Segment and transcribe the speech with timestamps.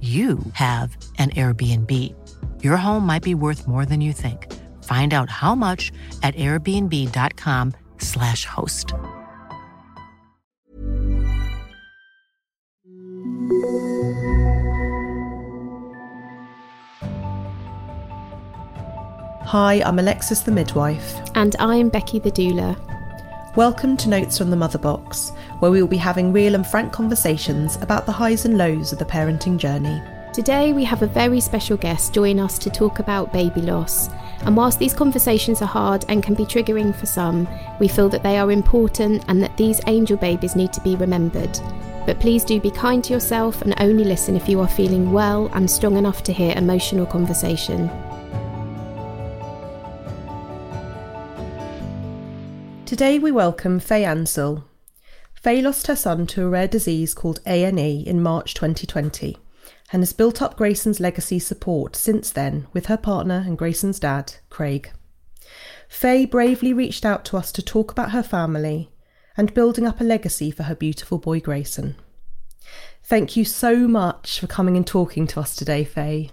[0.00, 2.14] you have an Airbnb.
[2.62, 4.46] Your home might be worth more than you think.
[4.84, 5.90] Find out how much
[6.22, 8.94] at airbnb.com/slash host.
[19.48, 21.22] Hi, I'm Alexis the midwife.
[21.34, 22.76] And I'm Becky the doula.
[23.56, 26.92] Welcome to Notes from the Mother Box, where we will be having real and frank
[26.92, 30.00] conversations about the highs and lows of the parenting journey.
[30.34, 34.10] Today, we have a very special guest join us to talk about baby loss.
[34.42, 37.48] And whilst these conversations are hard and can be triggering for some,
[37.80, 41.58] we feel that they are important and that these angel babies need to be remembered.
[42.06, 45.50] But please do be kind to yourself and only listen if you are feeling well
[45.54, 47.90] and strong enough to hear emotional conversation.
[52.88, 54.64] Today we welcome Faye Ansell.
[55.34, 59.36] Faye lost her son to a rare disease called ANE in March 2020
[59.92, 64.36] and has built up Grayson's legacy support since then with her partner and Grayson's dad,
[64.48, 64.90] Craig.
[65.86, 68.90] Faye bravely reached out to us to talk about her family
[69.36, 71.94] and building up a legacy for her beautiful boy Grayson.
[73.04, 76.30] Thank you so much for coming and talking to us today, Faye.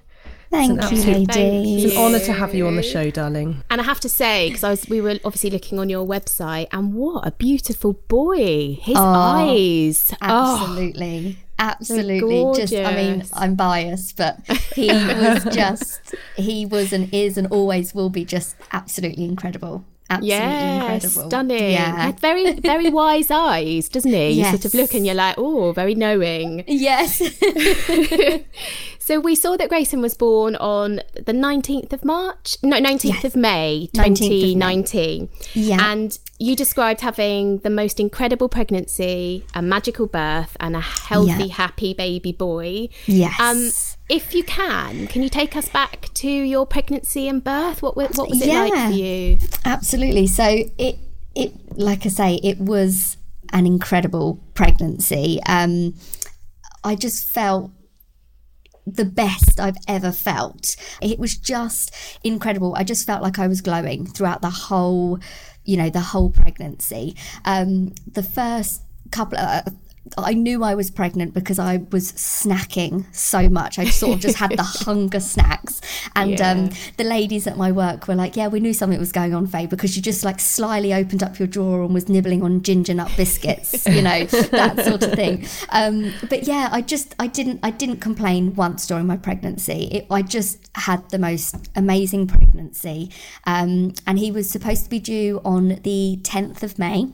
[0.55, 1.83] Thank you, lady.
[1.85, 3.63] It's an honour to have you on the show, darling.
[3.69, 6.67] And I have to say, because I was, we were obviously looking on your website,
[6.71, 8.77] and what a beautiful boy!
[8.81, 11.38] His Oh, eyes, Oh, Absolutely.
[11.57, 12.51] Absolutely.
[12.55, 13.23] Just, I mean.
[13.33, 14.39] I'm biased, but
[14.75, 19.85] he was just, he was and is and always will be just absolutely incredible.
[20.09, 21.29] Absolutely yeah, incredible.
[21.29, 21.71] stunning.
[21.71, 21.95] Yeah.
[21.95, 24.31] had very, very wise eyes, doesn't he?
[24.31, 26.63] You sort of look and you're like, oh, very knowing.
[26.67, 27.21] Yes.
[29.05, 33.35] So we saw that Grayson was born on the 19th of March, no, 19th of
[33.35, 34.53] May, 19th of May.
[34.55, 35.29] 2019.
[35.53, 35.91] Yeah.
[35.91, 41.53] And you described having the most incredible pregnancy, a magical birth, and a healthy, Yeah.
[41.53, 42.89] happy baby boy.
[43.05, 43.39] Yes.
[43.39, 43.69] Um,
[44.09, 47.81] if you can, can you take us back to your pregnancy and birth?
[47.81, 49.38] What, what was it like for you?
[49.63, 50.27] Absolutely.
[50.27, 50.45] So
[50.77, 50.99] it
[51.35, 53.17] it like I say, it was
[53.51, 55.39] an incredible pregnancy.
[55.47, 55.95] Um,
[56.83, 57.71] I just felt
[58.85, 60.75] the best I've ever felt.
[61.01, 62.75] It was just incredible.
[62.75, 65.19] I just felt like I was glowing throughout the whole,
[65.63, 67.15] you know, the whole pregnancy.
[67.44, 69.63] Um, the first couple uh,
[70.17, 73.79] I knew I was pregnant because I was snacking so much.
[73.79, 75.81] I sort of just had the hunger snacks.
[76.16, 79.33] And um, the ladies at my work were like, Yeah, we knew something was going
[79.33, 82.61] on, Faye, because you just like slyly opened up your drawer and was nibbling on
[82.61, 85.45] ginger nut biscuits, you know, that sort of thing.
[85.69, 89.85] Um, but yeah, I just, I didn't, I didn't complain once during my pregnancy.
[89.91, 93.11] It, I just had the most amazing pregnancy.
[93.45, 97.07] Um, and he was supposed to be due on the 10th of May.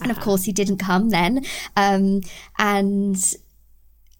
[0.00, 1.44] And of course, he didn't come then.
[1.76, 2.22] Um,
[2.58, 3.16] and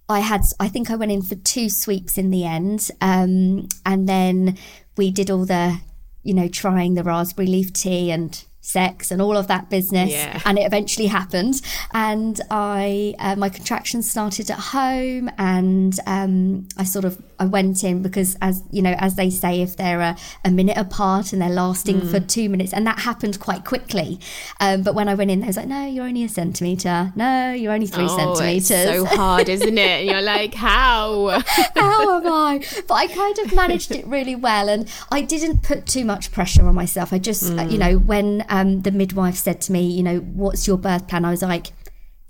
[0.09, 2.91] I had, I think I went in for two sweeps in the end.
[3.01, 4.57] Um, and then
[4.97, 5.81] we did all the,
[6.23, 10.11] you know, trying the raspberry leaf tea and sex and all of that business.
[10.11, 10.41] Yeah.
[10.45, 11.61] And it eventually happened.
[11.93, 17.83] And I, uh, my contractions started at home and um, I sort of, I went
[17.85, 21.43] in because as, you know, as they say, if they're a, a minute apart and
[21.43, 24.21] they're lasting for two minutes, and that happened quite quickly.
[24.61, 27.13] Um, but when I went in, they was like, no, you're only a centimetre.
[27.17, 28.71] No, you're only three Oh, centimetres.
[28.71, 30.01] it's so hard, isn't it?
[30.01, 31.41] And you're like, how?
[31.75, 32.65] how am I?
[32.87, 36.67] But I kind of managed it really well, and I didn't put too much pressure
[36.67, 37.13] on myself.
[37.13, 40.67] I just, uh, you know, when um, the midwife said to me, you know, what's
[40.67, 41.25] your birth plan?
[41.25, 41.69] I was like,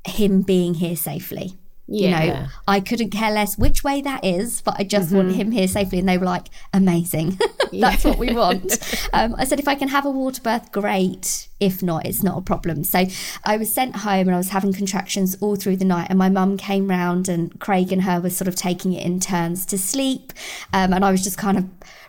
[0.06, 1.58] him being here safely.
[1.86, 5.50] You know, I couldn't care less which way that is, but I just want him
[5.50, 5.98] here safely.
[5.98, 7.38] And they were like, amazing.
[7.72, 8.78] That's what we want.
[9.12, 11.48] Um, I said, if I can have a water birth, great.
[11.64, 12.84] If not, it's not a problem.
[12.84, 13.06] So
[13.44, 16.08] I was sent home and I was having contractions all through the night.
[16.10, 19.20] And my mum came round and Craig and her were sort of taking it in
[19.20, 20.32] turns to sleep.
[20.72, 21.64] Um, and I was just kind of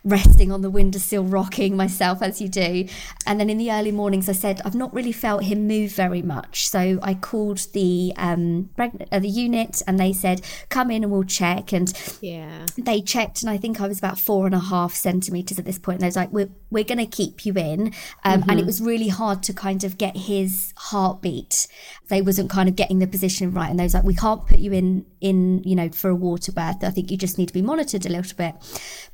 [0.05, 2.87] resting on the windowsill, rocking myself as you do.
[3.25, 6.21] And then in the early mornings, I said, I've not really felt him move very
[6.21, 6.69] much.
[6.69, 11.23] So I called the um, uh, the unit and they said, come in and we'll
[11.23, 11.73] check.
[11.73, 11.91] And
[12.21, 15.65] yeah, they checked, and I think I was about four and a half centimeters at
[15.65, 15.95] this point.
[15.95, 17.93] And they was like, we're, we're going to keep you in.
[18.23, 18.49] Um, mm-hmm.
[18.49, 21.67] And it was really hard to kind of get his heartbeat.
[22.07, 23.69] They wasn't kind of getting the position right.
[23.69, 26.51] And they was like, we can't put you in, in, you know, for a water
[26.51, 26.83] birth.
[26.83, 28.53] I think you just need to be monitored a little bit.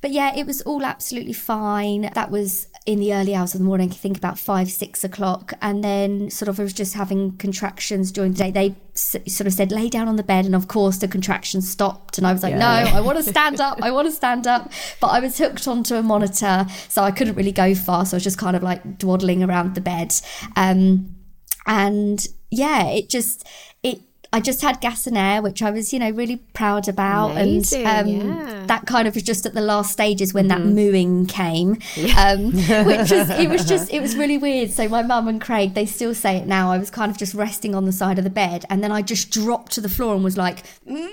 [0.01, 2.09] But yeah, it was all absolutely fine.
[2.13, 5.53] That was in the early hours of the morning, I think about five, six o'clock.
[5.61, 8.51] And then sort of I was just having contractions during the day.
[8.51, 10.45] They s- sort of said, lay down on the bed.
[10.45, 12.17] And of course, the contractions stopped.
[12.17, 12.89] And I was like, yeah.
[12.89, 13.81] no, I want to stand up.
[13.81, 14.71] I want to stand up.
[14.99, 16.65] But I was hooked onto a monitor.
[16.89, 18.05] So I couldn't really go far.
[18.05, 20.13] So I was just kind of like dwaddling around the bed.
[20.57, 21.15] Um,
[21.67, 23.47] and yeah, it just,
[24.33, 27.31] I just had gas and air, which I was, you know, really proud about.
[27.31, 28.65] Amazing, and um, yeah.
[28.67, 30.69] that kind of was just at the last stages when mm-hmm.
[30.69, 31.71] that mooing came,
[32.17, 32.45] um,
[32.85, 34.71] which was, it was just, it was really weird.
[34.71, 36.71] So my mum and Craig, they still say it now.
[36.71, 39.01] I was kind of just resting on the side of the bed and then I
[39.01, 41.09] just dropped to the floor and was like, mm,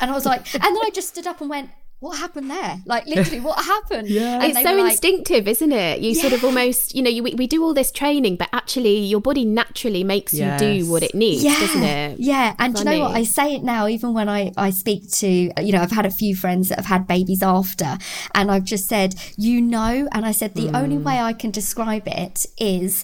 [0.00, 1.70] and I was like, and then I just stood up and went,
[2.04, 2.82] what happened there?
[2.84, 4.08] Like literally, what happened?
[4.08, 6.00] yeah, and it's so like, instinctive, isn't it?
[6.00, 6.20] You yeah.
[6.20, 9.20] sort of almost, you know, you, we, we do all this training, but actually, your
[9.20, 10.60] body naturally makes yes.
[10.60, 11.58] you do what it needs, yeah.
[11.58, 12.20] doesn't it?
[12.20, 13.12] Yeah, and you know what?
[13.12, 16.10] I say it now, even when I I speak to, you know, I've had a
[16.10, 17.96] few friends that have had babies after,
[18.34, 20.82] and I've just said, you know, and I said the mm.
[20.82, 23.02] only way I can describe it is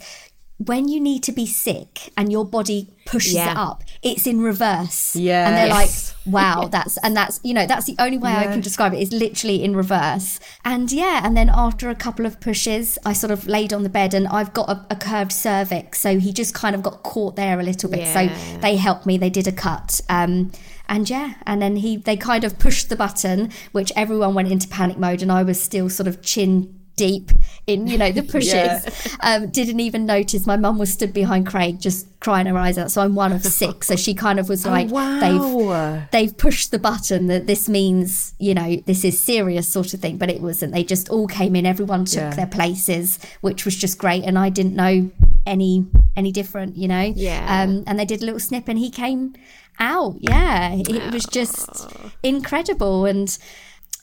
[0.67, 3.53] when you need to be sick and your body pushes yeah.
[3.53, 5.17] it up, it's in reverse.
[5.17, 5.49] Yeah.
[5.49, 5.89] And they're like,
[6.27, 8.41] wow, that's, and that's, you know, that's the only way yeah.
[8.41, 10.39] I can describe it is literally in reverse.
[10.62, 13.89] And yeah, and then after a couple of pushes, I sort of laid on the
[13.89, 15.99] bed and I've got a, a curved cervix.
[15.99, 18.01] So he just kind of got caught there a little bit.
[18.01, 18.29] Yeah.
[18.29, 20.03] So they helped me, they did a cut.
[20.11, 20.53] Um,
[20.91, 24.69] and yeah, and then he, they kind of pushed the button, which everyone went into
[24.69, 25.23] panic mode.
[25.23, 27.31] And I was still sort of chin deep
[27.67, 29.17] in you know the pushes yeah.
[29.23, 30.47] um, didn't even notice.
[30.47, 32.91] My mum was stood behind craig just crying her eyes out.
[32.91, 33.87] So i'm one of six.
[33.87, 35.94] So she kind of was oh, like oh, wow.
[36.11, 40.00] they've they've pushed the button that this means you know this is serious sort of
[40.00, 40.19] thing.
[40.19, 40.75] But it wasn't.
[40.75, 41.64] They just all came in.
[41.64, 42.35] Everyone took yeah.
[42.35, 44.25] their places which was just great.
[44.25, 45.11] And i didn't know
[45.46, 45.87] any
[46.17, 47.12] any different you know?
[47.17, 47.62] Yeah.
[47.62, 49.35] Um, and they did a little snip and he came
[49.79, 50.17] out.
[50.19, 50.75] Yeah.
[50.75, 51.88] It was just
[52.23, 53.06] incredible.
[53.06, 53.38] And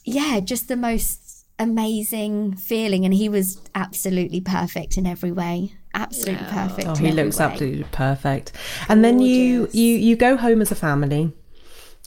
[0.08, 1.27] yeah just the most
[1.58, 6.68] amazing feeling and he was absolutely perfect in every way absolutely yeah.
[6.68, 7.44] perfect oh he looks way.
[7.44, 8.52] absolutely perfect
[8.88, 11.32] and then you you you go home as a family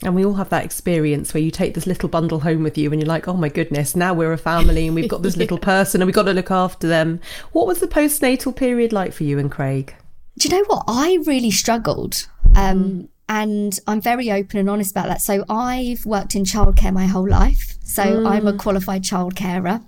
[0.02, 2.90] and we all have that experience where you take this little bundle home with you
[2.90, 5.58] and you're like, oh my goodness, now we're a family and we've got this little
[5.58, 7.20] person and we've got to look after them.
[7.52, 9.94] What was the postnatal period like for you and Craig?
[10.38, 10.84] Do you know what?
[10.88, 12.26] I really struggled.
[12.56, 13.08] Um, mm.
[13.28, 15.22] And I'm very open and honest about that.
[15.22, 17.76] So I've worked in childcare my whole life.
[17.82, 18.28] So mm.
[18.28, 19.80] I'm a qualified child carer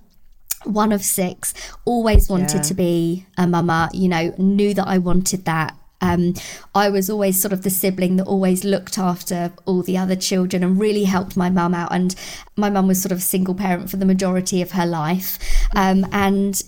[0.64, 1.54] one of six,
[1.84, 2.62] always wanted yeah.
[2.62, 5.76] to be a mama, you know, knew that I wanted that.
[6.00, 6.34] Um,
[6.74, 10.62] I was always sort of the sibling that always looked after all the other children
[10.62, 11.92] and really helped my mum out.
[11.92, 12.14] And
[12.56, 15.38] my mum was sort of single parent for the majority of her life.
[15.74, 16.62] Um, and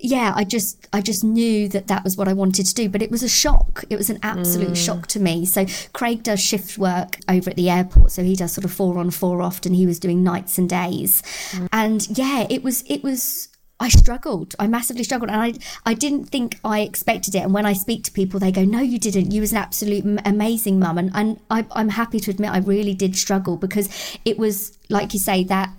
[0.00, 3.02] yeah, I just I just knew that that was what I wanted to do, but
[3.02, 3.84] it was a shock.
[3.90, 4.76] It was an absolute mm.
[4.76, 5.44] shock to me.
[5.44, 8.98] So Craig does shift work over at the airport, so he does sort of four
[8.98, 11.22] on four off, and he was doing nights and days.
[11.50, 11.68] Mm.
[11.72, 13.48] And yeah, it was it was
[13.80, 14.54] I struggled.
[14.58, 17.40] I massively struggled, and I I didn't think I expected it.
[17.40, 19.32] And when I speak to people, they go, "No, you didn't.
[19.32, 22.94] You was an absolute amazing mum." And and I, I'm happy to admit I really
[22.94, 23.88] did struggle because
[24.24, 25.72] it was like you say that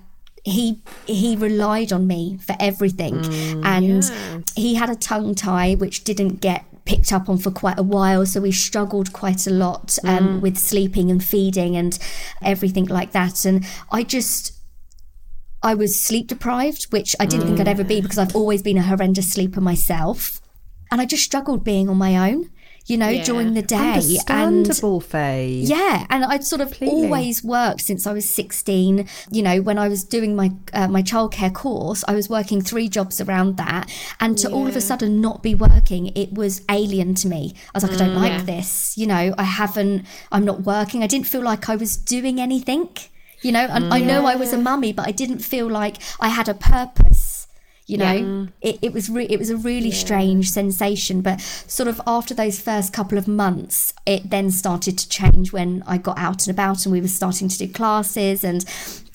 [0.44, 4.40] he he relied on me for everything mm, and yeah.
[4.56, 8.26] he had a tongue tie which didn't get picked up on for quite a while
[8.26, 10.42] so we struggled quite a lot um, mm.
[10.42, 12.00] with sleeping and feeding and
[12.42, 14.54] everything like that and i just
[15.62, 17.50] i was sleep deprived which i didn't mm.
[17.50, 20.42] think i'd ever be because i've always been a horrendous sleeper myself
[20.90, 22.50] and i just struggled being on my own
[22.90, 23.24] you know, yeah.
[23.24, 23.78] during the day.
[23.78, 25.62] Understandable, and, Faye.
[25.64, 27.04] Yeah, and I'd sort of Completely.
[27.06, 29.08] always worked since I was 16.
[29.32, 32.90] You know, when I was doing my uh, my childcare course, I was working three
[32.90, 34.56] jobs around that, and to yeah.
[34.56, 37.54] all of a sudden not be working, it was alien to me.
[37.74, 38.44] I was like, mm, I don't mm, like yeah.
[38.44, 38.98] this.
[38.98, 40.06] You know, I haven't.
[40.32, 41.04] I'm not working.
[41.04, 42.90] I didn't feel like I was doing anything.
[43.42, 43.94] You know, and mm.
[43.94, 47.29] I know I was a mummy, but I didn't feel like I had a purpose
[47.90, 48.14] you know
[48.62, 48.70] yeah.
[48.70, 49.96] it, it was re- it was a really yeah.
[49.96, 55.10] strange sensation but sort of after those first couple of months it then started to
[55.10, 58.66] change when i got out and about and we were starting to do classes and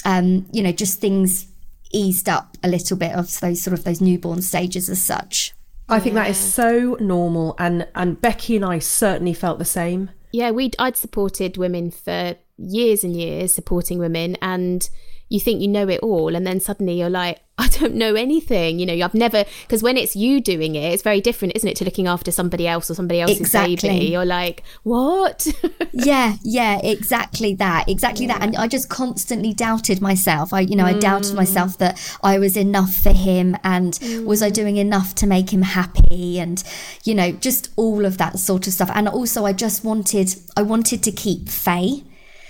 [0.04, 1.46] um, you know just things
[1.92, 5.54] eased up a little bit of those sort of those newborn stages as such
[5.88, 10.10] I think that is so normal, and and Becky and I certainly felt the same.
[10.32, 14.88] Yeah, we I'd supported women for years and years, supporting women, and
[15.28, 18.80] you think you know it all and then suddenly you're like i don't know anything
[18.80, 21.76] you know i've never because when it's you doing it it's very different isn't it
[21.76, 23.76] to looking after somebody else or somebody else's Exactly.
[23.76, 25.46] baby you're like what?
[25.92, 30.52] Yeah yeah exactly that exactly that and i just constantly doubted myself.
[30.52, 31.36] I you know i doubted mm.
[31.36, 34.80] myself that i was enough for him and was i doing mm.
[34.80, 36.62] enough to make him happy and
[37.04, 38.90] you know just all of that sort of stuff.
[38.92, 42.02] And also i just wanted i wanted to keep faye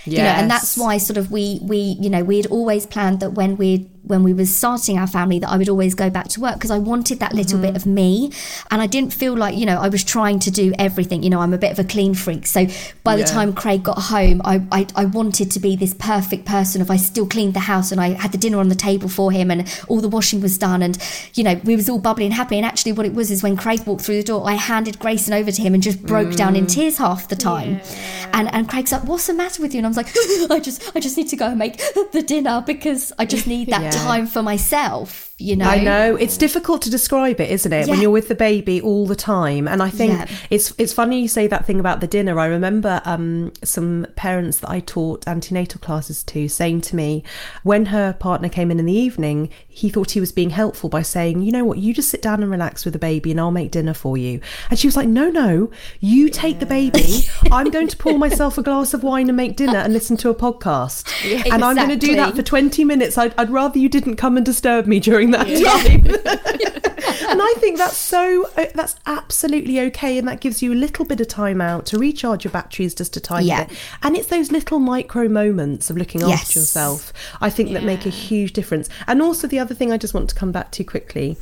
[0.05, 3.21] you know and that's why sort of we we you know we had always planned
[3.21, 6.29] that when we when we was starting our family that I would always go back
[6.29, 7.77] to work because I wanted that little bit mm-hmm.
[7.77, 8.33] of me.
[8.71, 11.23] And I didn't feel like you know I was trying to do everything.
[11.23, 12.47] You know I'm a bit of a clean freak.
[12.47, 12.67] So
[13.03, 16.83] by the time Craig got home I, I I wanted to be this perfect person
[16.83, 19.33] if I still cleaned the house and I had the dinner on the table for
[19.33, 20.99] him and all the washing was done and
[21.35, 22.57] you know we was all bubbly and happy.
[22.57, 25.33] And actually what it was is when Craig walked through the door I handed Grayson
[25.33, 26.73] over to him and just broke down in mm.
[26.73, 27.81] tears half the time.
[28.33, 29.79] And and Craig's like what's the matter with you?
[29.79, 30.09] And I was like
[30.51, 31.79] I just I just need to go and make
[32.13, 33.94] the dinner because I just need that Yeah.
[33.95, 37.89] Time for myself you know I know it's difficult to describe it, isn't it?
[37.89, 40.27] When you're with the baby all the time, and I think Yeah.
[40.49, 42.39] it's it's funny you say that thing about the dinner.
[42.39, 47.25] I remember um, some parents that I taught antenatal classes to saying to me,
[47.65, 51.03] when her partner came in in the evening, he thought he was being helpful by
[51.03, 51.79] saying, "You know what?
[51.79, 54.41] You just sit down and relax with the baby, and I'll make dinner for you."
[54.71, 57.29] And she was like, "No, no, you take the baby.
[57.51, 60.31] I'm going to pour myself a glass of wine and make dinner and listen to
[60.31, 61.11] a podcast,
[61.53, 63.19] and I'm going to do that for 20 minutes.
[63.19, 66.05] I'd, I'd rather you didn't come and disturb me during that time.
[67.31, 70.19] and I think that's so, uh, that's absolutely okay.
[70.19, 73.17] And that gives you a little bit of time out to recharge your batteries just
[73.17, 73.65] a tiny Yeah.
[73.65, 73.79] bit.
[74.03, 76.43] And it's those little micro moments of looking Yes.
[76.43, 78.89] after yourself, I think, that make a huge difference.
[79.07, 81.37] And also, the other thing I just want to come back to quickly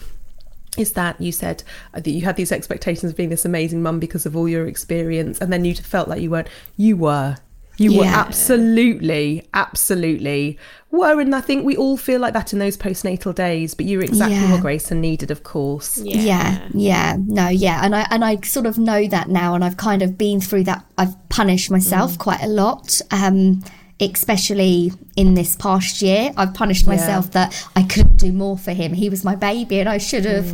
[0.79, 1.62] is that you said
[1.93, 4.67] uh, that you had these expectations of being this amazing mum because of all your
[4.67, 6.49] experience and then you felt like you weren't
[6.79, 7.37] you were
[7.79, 10.59] you were absolutely absolutely
[10.91, 13.99] were and i think we all feel like that in those postnatal days but you
[13.99, 14.52] were exactly Yeah.
[14.52, 15.97] what grayson needed of course.
[15.99, 16.69] Yeah.
[16.75, 17.81] Yeah no yeah.
[17.83, 20.64] And i and i sort of know that now and i've kind of been through
[20.64, 20.85] that.
[20.99, 23.00] I've punished myself quite a lot.
[23.11, 23.62] Um
[24.03, 28.93] especially in this past year i've punished myself that i couldn't do more for him.
[28.93, 30.49] He was my baby and i should have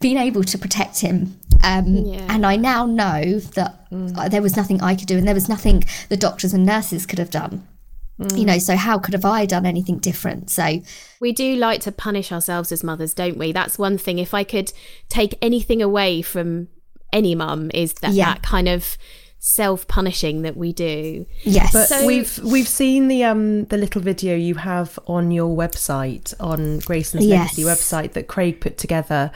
[0.00, 1.38] been able to protect him.
[1.64, 2.26] Um, Yeah.
[2.28, 5.48] and i now know that uh, there was nothing i could do and there was
[5.48, 7.66] nothing the doctors and nurses could have done.
[8.36, 10.50] You know so how could have i done anything different?
[10.50, 10.82] So
[11.20, 13.50] we do like to punish ourselves as mothers don't we?
[13.52, 14.18] That's one thing.
[14.18, 14.72] If i could
[15.08, 16.68] take anything away from
[17.12, 18.26] any mum is that Yeah.
[18.34, 18.98] that kind of
[19.42, 24.36] self-punishing that we do yes but So- we've we've seen the um the little video
[24.36, 27.56] you have on your website on Grayson's Yes.
[27.58, 29.30] Legacy website that Craig put together,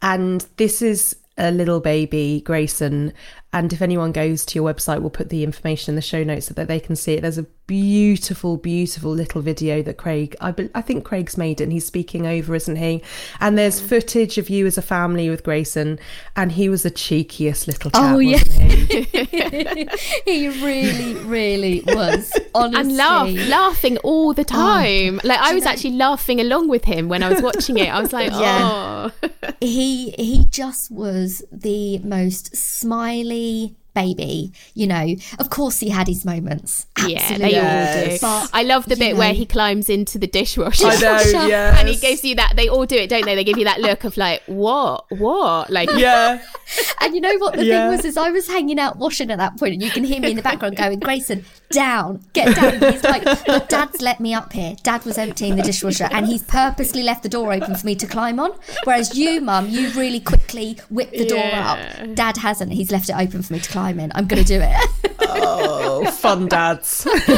[0.00, 3.12] and this is a little baby Grayson.
[3.52, 6.46] And if anyone goes to your website, we'll put the information in the show notes
[6.46, 7.22] so that they can see it.
[7.22, 11.64] There's a beautiful, beautiful little video that Craig, I, be- I think Craig's made it
[11.64, 13.02] and he's speaking over, isn't he?
[13.40, 16.00] And there's footage of you as a family with Grayson,
[16.34, 18.38] and he was the cheekiest little chap, Oh, yeah.
[18.38, 19.88] wasn't he?
[20.24, 25.20] he really really was honestly and laugh, laughing all the oh, time.
[25.22, 27.88] like I was actually laughing along with him when I was watching it.
[27.88, 29.10] I was like, Yeah.
[29.12, 29.28] oh,
[29.60, 35.06] he he just was the most smiley baby you know
[35.38, 38.18] of course he had his moments yeah, they all do.
[38.20, 40.86] But, I love the bit know, where he climbs into the dishwasher.
[40.86, 41.78] I know, yeah.
[41.78, 42.54] And he gives you that.
[42.56, 43.34] They all do it, don't they?
[43.34, 46.42] They give you that look of like, what, what, like, Yeah.
[47.00, 47.88] and you know what the Yeah.
[47.88, 50.20] thing was is I was hanging out washing at that point and you can hear
[50.20, 54.20] me in the background going Grayson down get down And he's like but dad's let
[54.20, 57.74] me up here dad was emptying the dishwasher and he's purposely left the door open
[57.74, 58.52] for me to climb on
[58.84, 61.78] whereas you mum you really quickly whipped the door up
[62.14, 64.88] dad hasn't he's left it open for me to climb in I'm gonna do it
[65.20, 67.06] Oh, fun dads.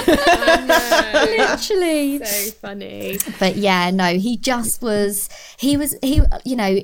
[1.28, 3.19] literally so funny.
[3.38, 5.28] but yeah no he just was
[5.59, 6.78] he was he you know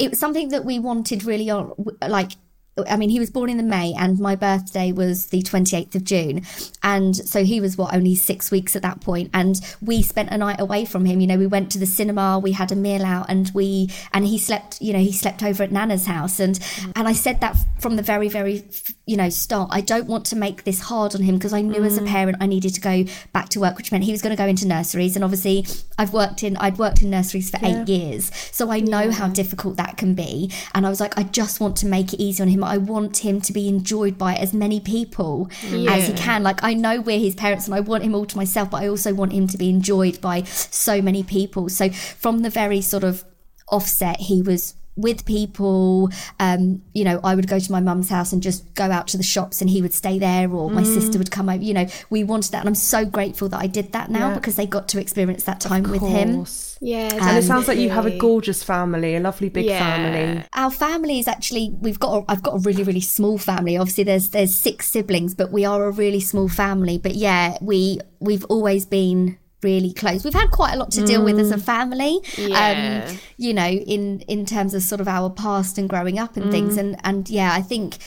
[0.00, 1.72] it was something that we wanted really on
[2.08, 2.32] like
[2.76, 6.04] I mean, he was born in the May, and my birthday was the 28th of
[6.04, 6.42] June.
[6.82, 9.30] And so he was, what, only six weeks at that point.
[9.34, 11.20] And we spent a night away from him.
[11.20, 14.26] You know, we went to the cinema, we had a meal out, and we, and
[14.26, 16.40] he slept, you know, he slept over at Nana's house.
[16.40, 16.92] And, mm.
[16.96, 18.64] and I said that from the very, very,
[19.06, 19.68] you know, start.
[19.70, 22.08] I don't want to make this hard on him because I knew as a mm.
[22.08, 24.46] parent I needed to go back to work, which meant he was going to go
[24.46, 25.14] into nurseries.
[25.14, 25.66] And obviously,
[25.98, 28.30] I've worked in, I'd worked in nurseries for eight years.
[28.50, 30.50] So I know how difficult that can be.
[30.74, 32.61] And I was like, I just want to make it easy on him.
[32.66, 35.50] I want him to be enjoyed by as many people
[35.88, 36.42] as he can.
[36.42, 38.88] Like, I know we're his parents and I want him all to myself, but I
[38.88, 41.68] also want him to be enjoyed by so many people.
[41.68, 43.24] So from the very sort of
[43.68, 46.10] offset, he was with people.
[46.38, 49.16] Um, you know, I would go to my mum's house and just go out to
[49.16, 50.94] the shops and he would stay there or my Mm.
[50.94, 51.62] sister would come over.
[51.62, 52.58] You know, we wanted that.
[52.60, 54.34] And I'm so grateful that I did that now Yeah.
[54.34, 56.34] because they got to experience that time with him.
[56.36, 56.76] Course.
[56.80, 59.78] Yeah, And it sounds like you have a gorgeous family, a lovely big Yeah.
[59.78, 60.44] family.
[60.54, 63.76] Our family is actually we've got a, I've got a really really small family.
[63.76, 66.98] Obviously there's there's six siblings, but we are a really small family.
[66.98, 70.24] But yeah, we we've always been really close.
[70.24, 72.18] We've had quite a lot to deal with as a family.
[72.36, 73.06] Yeah.
[73.08, 76.50] Um, you know, in in terms of sort of our past and growing up and
[76.50, 77.98] things and and yeah, I think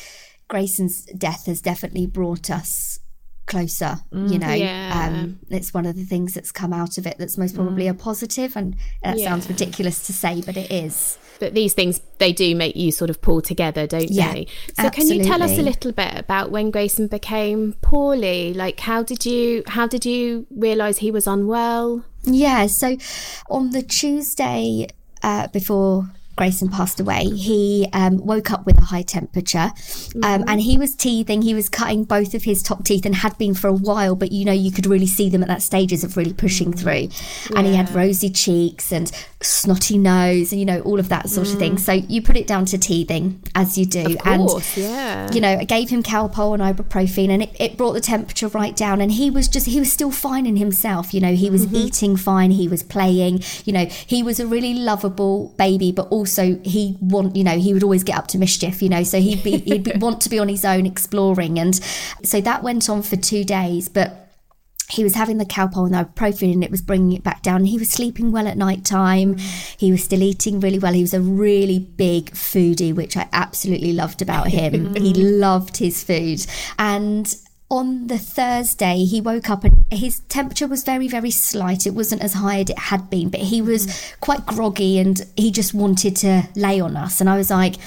[0.47, 2.99] Grayson's death has definitely brought us
[3.47, 5.07] closer you know Yeah.
[5.13, 7.93] um it's one of the things that's come out of it that's most probably a
[7.93, 12.55] positive and that sounds ridiculous to say but it is But these things, they do
[12.55, 14.47] make you sort of pull together, don't Yeah, they?
[14.73, 18.53] So can you tell us a little bit about when Grayson became poorly?
[18.53, 22.05] Like how did you how did you realise he was unwell?
[22.23, 22.97] Yeah, so
[23.49, 24.87] on the Tuesday
[25.21, 29.71] uh, before Grayson passed away, he um, woke up with a high temperature
[30.23, 31.41] um, and he was teething.
[31.41, 34.31] He was cutting both of his top teeth and had been for a while, but
[34.31, 37.09] you know, you could really see them at that stages of really pushing through.
[37.55, 39.11] And he had rosy cheeks and
[39.41, 41.77] snotty nose and, you know, all of that sort of thing.
[41.77, 44.17] So you put it down to teething, as you do.
[44.17, 45.31] Course, yeah.
[45.31, 48.75] you know, I gave him Calpol and ibuprofen, and it, it brought the temperature right
[48.75, 48.99] down.
[48.99, 51.13] And he was just, he was still fine in himself.
[51.13, 53.41] You know, he was eating fine, he was playing.
[53.63, 57.73] You know, he was a really lovable baby, but also he want, you know, he
[57.73, 58.81] would always get up to mischief.
[58.81, 61.75] You know, so he'd be, he'd be, want to be on his own exploring, and
[62.23, 64.25] so that went on for two days, but
[64.89, 67.65] he was having the Calpol and the ibuprofen and it was bringing it back down.
[67.65, 69.37] He was sleeping well at night time.
[69.77, 70.93] He was still eating really well.
[70.93, 74.93] He was a really big foodie, which I absolutely loved about him.
[74.95, 76.45] he loved his food.
[76.77, 77.35] And
[77.69, 81.87] on the Thursday, he woke up and his temperature was very, very slight.
[81.87, 84.19] It wasn't as high as it had been, but he was mm.
[84.19, 87.19] quite groggy and he just wanted to lay on us.
[87.19, 87.77] And I was like,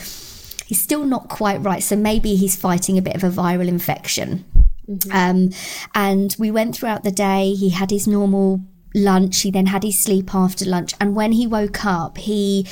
[0.66, 1.82] he's still not quite right.
[1.82, 4.44] So maybe he's fighting a bit of a viral infection.
[4.88, 5.12] Mm-hmm.
[5.12, 5.50] Um,
[5.94, 7.54] and we went throughout the day.
[7.54, 8.60] He had his normal
[8.94, 9.42] lunch.
[9.42, 10.92] He then had his sleep after lunch.
[11.00, 12.66] And when he woke up, he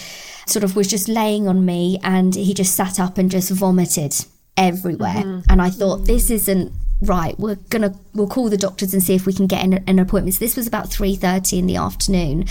[0.47, 4.15] sort of was just laying on me and he just sat up and just vomited
[4.57, 5.23] everywhere.
[5.23, 5.51] Mm-hmm.
[5.51, 9.27] And I thought, this isn't right we're gonna we'll call the doctors and see if
[9.27, 10.35] we can get an, an appointment.
[10.35, 12.47] So this was about 3.30 in the afternoon.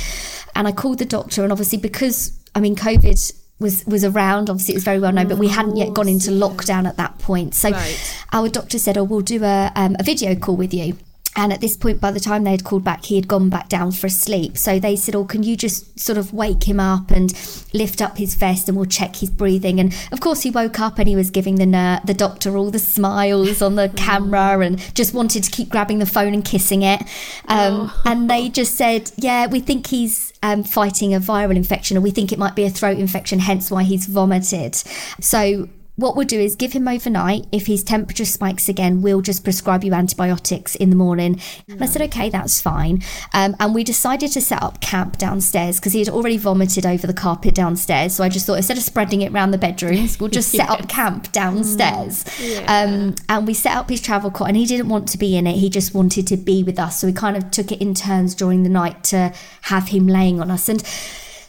[0.55, 4.73] And i called the doctor and obviously because i mean covid was was around obviously
[4.73, 7.55] it was very well known but we hadn't yet gone into lockdown at that point.
[7.55, 8.15] So Right.
[8.33, 10.97] our doctor said oh we'll do a, um, a video call with you
[11.35, 13.69] and at this point by the time they had called back he had gone back
[13.69, 14.57] down for a sleep.
[14.57, 17.33] So they said oh can you just sort of wake him up and
[17.73, 19.79] lift up his vest and we'll check his breathing?
[19.79, 22.71] And of course he woke up and he was giving the ner- the doctor all
[22.71, 26.81] the smiles on the camera and just wanted to keep grabbing the phone and kissing
[26.81, 27.01] it.
[27.47, 32.01] Um, and they just said yeah we think he's um, fighting a viral infection or
[32.01, 34.75] we think it might be a throat infection hence why he's vomited.
[35.19, 37.45] So what we'll do is give him overnight.
[37.51, 41.39] If his temperature spikes again, we'll just prescribe you antibiotics in the morning.
[41.69, 43.01] And I said, okay, that's fine.
[43.33, 47.07] Um, and we decided to set up camp downstairs because he had already vomited over
[47.07, 48.15] the carpet downstairs.
[48.15, 50.89] So I just thought instead of spreading it around the bedrooms, we'll just set up
[50.89, 52.25] camp downstairs.
[52.67, 55.47] Um, and we set up his travel cot, and he didn't want to be in
[55.47, 55.55] it.
[55.55, 56.99] He just wanted to be with us.
[56.99, 60.41] So we kind of took it in turns during the night to have him laying
[60.41, 60.67] on us.
[60.67, 60.83] And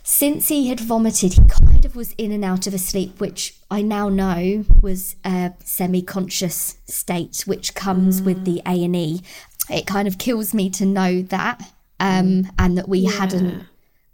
[0.08, 3.56] since he had vomited, he kind of was in and out of a sleep, which
[3.72, 8.72] I now know was a semi-conscious state, which comes with the mm.
[8.72, 9.22] A and E.
[9.68, 11.60] It kind of kills me to know that,
[11.98, 12.50] um, mm.
[12.56, 13.64] and that we hadn't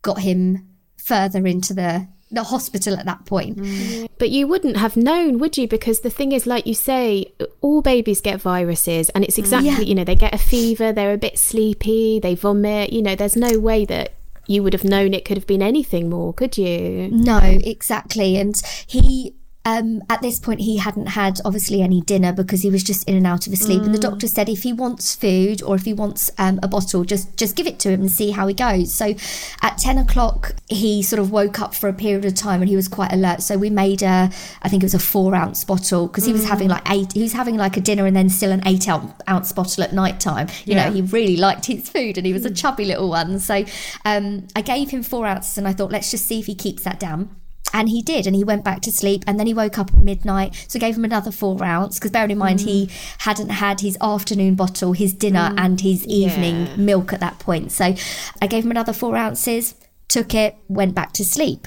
[0.01, 3.59] got him further into the the hospital at that point.
[3.59, 4.09] Mm.
[4.19, 5.69] But you wouldn't have known, would you?
[5.69, 9.81] Because the thing is, like you say, all babies get viruses, and it's exactly, Yeah.
[9.81, 12.95] you know, they get a fever, they're a bit sleepy, they vomit.
[12.95, 14.15] You know, there's no way that
[14.47, 17.09] you would have known it could have been anything more, could you?
[17.13, 18.37] No, exactly.
[18.37, 22.83] And he, um, at this point, he hadn't had obviously any dinner because he was
[22.83, 23.83] just in and out of his sleep.
[23.83, 27.05] And the doctor said if he wants food or if he wants um, a bottle,
[27.05, 28.93] just just give it to him and see how he goes.
[28.93, 29.15] So,
[29.63, 32.77] at ten o'clock, he sort of woke up for a period of time and he
[32.77, 33.43] was quite alert.
[33.43, 34.31] So we made a,
[34.63, 37.13] I think it was a four ounce bottle because he was having like eight.
[37.13, 40.19] He was having like a dinner and then still an eight ounce, bottle at night
[40.21, 40.49] time.
[40.65, 40.89] You Yeah.
[40.89, 43.39] know, he really liked his food and he was a chubby little one.
[43.39, 43.65] So
[44.05, 46.83] um, I gave him four ounces and I thought, let's just see if he keeps
[46.85, 47.37] that down.
[47.73, 49.99] And he did, and he went back to sleep, and then he woke up at
[49.99, 50.67] midnight.
[50.69, 53.97] So I gave him another four ounce because, bearing in mind, he hadn't had his
[54.01, 56.77] afternoon bottle, his dinner, and his evening Yeah.
[56.77, 57.73] milk at that point.
[57.73, 57.95] So
[58.41, 59.75] I gave him another four ounces,
[60.09, 61.67] took it, went back to sleep.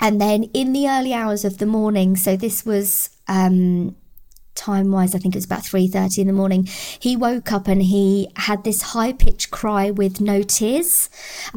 [0.00, 3.94] And then in the early hours of the morning, so this was um,
[4.54, 7.82] time wise i think it was about 3.30 in the morning he woke up and
[7.82, 11.08] he had this high pitched cry with no tears.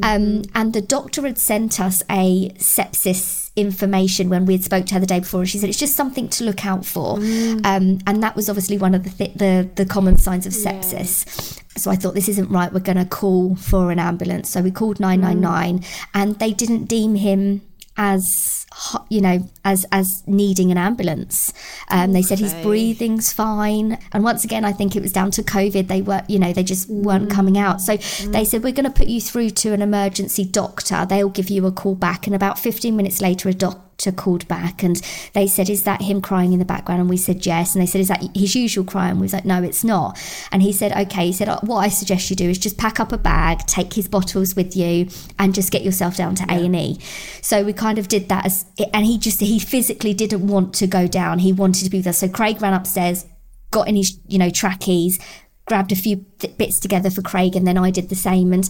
[0.03, 4.95] Um, and the doctor had sent us a sepsis information when we had spoke to
[4.95, 7.17] her the day before and she said it's just something to look out for.
[7.17, 11.61] Um, and that was obviously one of the, th- the the common signs of sepsis.
[11.77, 12.71] So I thought this isn't right.
[12.71, 14.49] We're going to call for an ambulance.
[14.49, 17.61] So we called 999 and they didn't deem him
[17.97, 18.64] as
[19.09, 21.53] you know as as needing an ambulance.
[21.89, 23.97] Um, they said his breathing's fine.
[24.11, 25.87] And once again i think it was down to covid.
[25.87, 27.81] They were you know they just weren't coming out.
[27.81, 31.05] So they said we're going to put you through to an emergency doctor.
[31.05, 32.27] They'll give you a call back.
[32.27, 36.21] And about 15 minutes later a doctor called back and they said is that him
[36.21, 37.01] crying in the background?
[37.01, 37.75] And we said yes.
[37.75, 39.09] And they said is that his usual cry?
[39.09, 40.19] And we was like no it's not.
[40.51, 41.27] And he said okay.
[41.27, 43.93] He said "Uh, what i suggest you do is just pack up a bag take
[43.93, 45.07] his bottles with you
[45.39, 46.97] and just get yourself down to a&e
[47.41, 50.87] so we kind of did that as and he just he physically didn't want to
[50.87, 51.39] go down.
[51.39, 53.25] He wanted to be there so craig ran upstairs
[53.71, 55.19] got in his you know trackies
[55.65, 58.53] grabbed a few th- bits together for craig and then i did the same.
[58.53, 58.69] And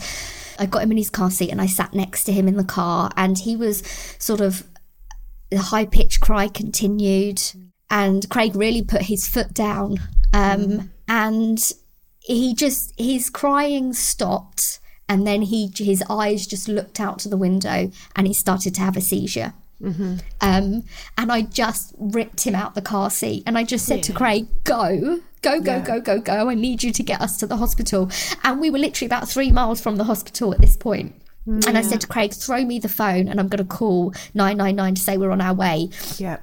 [0.59, 2.63] I got him in his car seat and I sat next to him in the
[2.63, 3.83] car, and he was
[4.19, 4.63] sort of
[5.49, 7.41] the high pitched cry continued,
[7.89, 9.99] and Craig really put his foot down,
[10.33, 11.71] um, and
[12.19, 17.37] he just his crying stopped, and then he his eyes just looked out to the
[17.37, 19.53] window, and he started to have a seizure.
[20.41, 20.83] Um,
[21.17, 24.47] and I just ripped him out the car seat and I just said to Craig,
[24.63, 26.49] go, go, go, go, go, go.
[26.49, 28.09] I need you to get us to the hospital.
[28.43, 31.15] And we were literally about three miles from the hospital at this point.
[31.47, 34.95] And I said to Craig, throw me the phone and I'm going to call 999
[34.95, 35.89] to say we're on our way.
[36.17, 36.37] Yeah.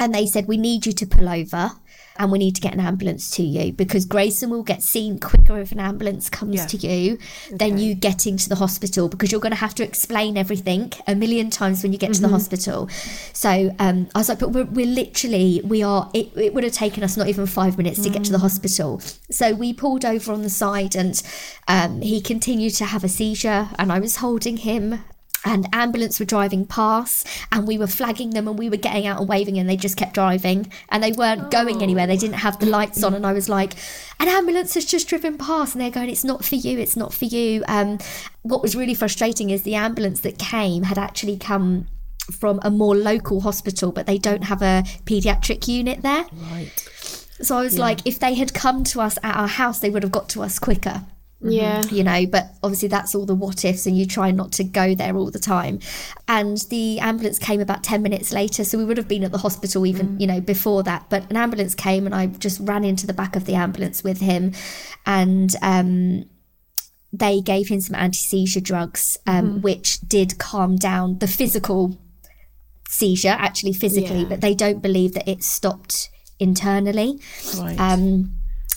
[0.00, 1.72] And they said, we need you to pull over
[2.18, 5.58] and we need to get an ambulance to you because Grayson will get seen quicker
[5.60, 6.66] if an ambulance comes Yeah.
[6.66, 7.18] to you
[7.50, 11.14] than you getting to the hospital because you're going to have to explain everything a
[11.14, 12.88] million times when you get to the hospital.
[13.32, 16.72] So um, I was like, but we're, we're literally, we are, it, it would have
[16.72, 19.00] taken us not even five minutes to get to the hospital.
[19.30, 21.22] So we pulled over on the side and
[21.68, 25.04] um, he continued to have a seizure and I was holding him
[25.44, 29.20] and ambulance were driving past and we were flagging them and we were getting out
[29.20, 32.06] and waving and they just kept driving and they weren't going anywhere.
[32.06, 33.74] They didn't have the lights on and i was like
[34.20, 37.12] an ambulance has just driven past and they're going it's not for you it's not
[37.12, 37.64] for you.
[37.68, 37.98] Um,
[38.42, 41.86] what was really frustrating is the ambulance that came had actually come
[42.30, 46.26] from a more local hospital but they don't have a pediatric unit there.
[46.50, 46.72] Right.
[47.40, 50.02] So i was like if they had come to us at our house they would
[50.02, 51.04] have got to us quicker
[51.40, 51.82] Yeah.
[51.90, 54.94] you know but obviously that's all the what ifs and you try not to go
[54.96, 55.78] there all the time
[56.26, 59.38] and the ambulance came about 10 minutes later so we would have been at the
[59.38, 63.06] hospital even you know before that but an ambulance came and i just ran into
[63.06, 64.52] the back of the ambulance with him
[65.06, 66.24] and um
[67.12, 71.96] they gave him some anti-seizure drugs um, which did calm down the physical
[72.88, 74.28] seizure actually physically Yeah.
[74.28, 77.20] but they don't believe that it stopped internally
[77.56, 77.78] Right.
[77.78, 78.32] um,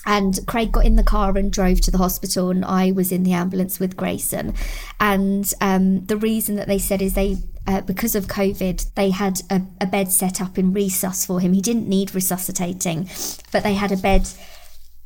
[0.05, 3.23] and Craig got in the car and drove to the hospital, and I was in
[3.23, 4.53] the ambulance with Grayson.
[4.99, 7.37] And um, the reason that they said is they,
[7.67, 11.53] uh, because of COVID, they had a, a bed set up in resus for him.
[11.53, 13.09] He didn't need resuscitating,
[13.51, 14.27] but they had a bed,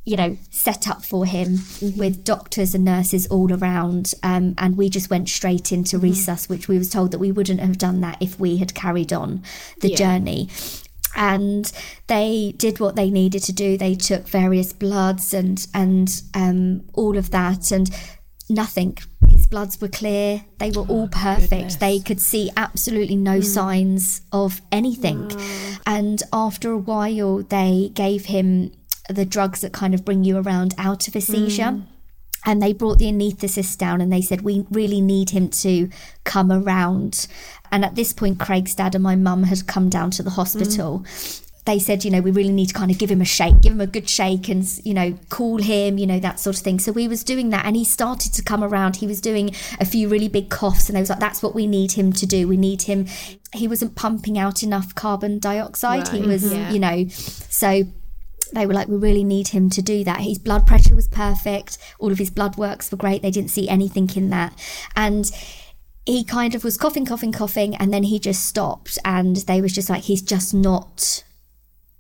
[0.05, 1.60] you know, set up for him
[1.97, 4.13] with doctors and nurses all around.
[4.23, 7.60] Um, and we just went straight into resus, which we was told that we wouldn't
[7.60, 9.43] have done that if we had carried on
[9.81, 9.97] the Yeah.
[9.97, 10.49] journey
[11.15, 11.71] and
[12.08, 13.78] they did what they needed to do.
[13.78, 17.89] They took various bloods and and um, all of that, and
[18.49, 18.97] nothing.
[19.28, 20.45] His bloods were clear.
[20.60, 21.80] They were all perfect.
[21.80, 25.32] They could see absolutely no signs of anything.
[25.86, 28.71] And after a while, they gave him
[29.10, 31.84] the drugs that kind of bring you around out of a seizure
[32.45, 35.89] and they brought the anaesthetist down and they said we really need him to
[36.23, 37.27] come around.
[37.71, 40.99] And at this point craig's dad and my mum had come down to the hospital.
[40.99, 41.41] Mm.
[41.65, 43.73] They said you know we really need to kind of give him a shake give
[43.73, 46.77] him a good shake and you know call him you know that sort of thing.
[46.77, 48.97] So we was doing that and he started to come around.
[48.97, 51.65] He was doing a few really big coughs and they was like that's what we
[51.65, 52.47] need him to do.
[52.47, 53.08] We need him.
[53.53, 56.10] He wasn't pumping out enough carbon dioxide.
[56.10, 56.71] He was yeah.
[56.71, 57.86] you know so
[58.55, 60.21] they were like, we really need him to do that.
[60.21, 61.77] His blood pressure was perfect.
[61.99, 63.21] All of his blood works were great.
[63.21, 64.57] They didn't see anything in that.
[64.95, 65.29] And
[66.05, 68.97] he kind of was coughing, coughing, coughing, and then he just stopped.
[69.03, 71.23] And they was just like, he's just not.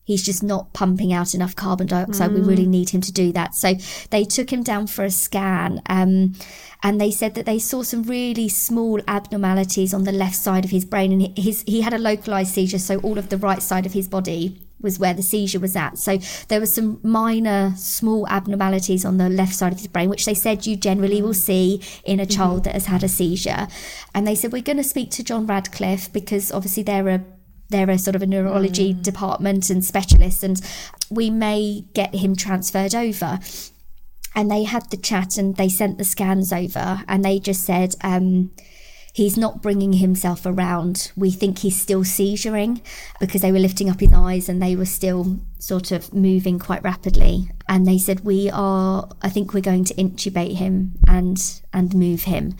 [0.03, 2.31] He's just not pumping out enough carbon dioxide.
[2.31, 3.55] We really need him to do that.
[3.55, 3.73] So
[4.11, 5.81] they took him down for a scan.
[5.89, 6.35] Um,
[6.83, 10.69] and they said that they saw some really small abnormalities on the left side of
[10.69, 11.11] his brain.
[11.11, 12.77] And his, he had a localized seizure.
[12.77, 15.97] So all of the right side of his body was where the seizure was at.
[15.97, 20.25] So there were some minor, small abnormalities on the left side of his brain, which
[20.25, 23.67] they said you generally will see in a child that has had a seizure.
[24.13, 27.23] And they said, We're going to speak to John Radcliffe because obviously they're a
[27.69, 29.01] they're a sort of a neurology mm.
[29.01, 30.61] department and specialists, and
[31.09, 33.39] we may get him transferred over.
[34.35, 37.95] And they had the chat and they sent the scans over, and they just said,
[38.01, 38.51] um,
[39.15, 41.09] he's not bringing himself around.
[41.15, 42.81] We think he's still seizuring
[43.21, 46.83] because they were lifting up his eyes and they were still sort of moving quite
[46.83, 47.49] rapidly.
[47.69, 52.23] And they said, We are, I think we're going to intubate him and, and move
[52.23, 52.57] him.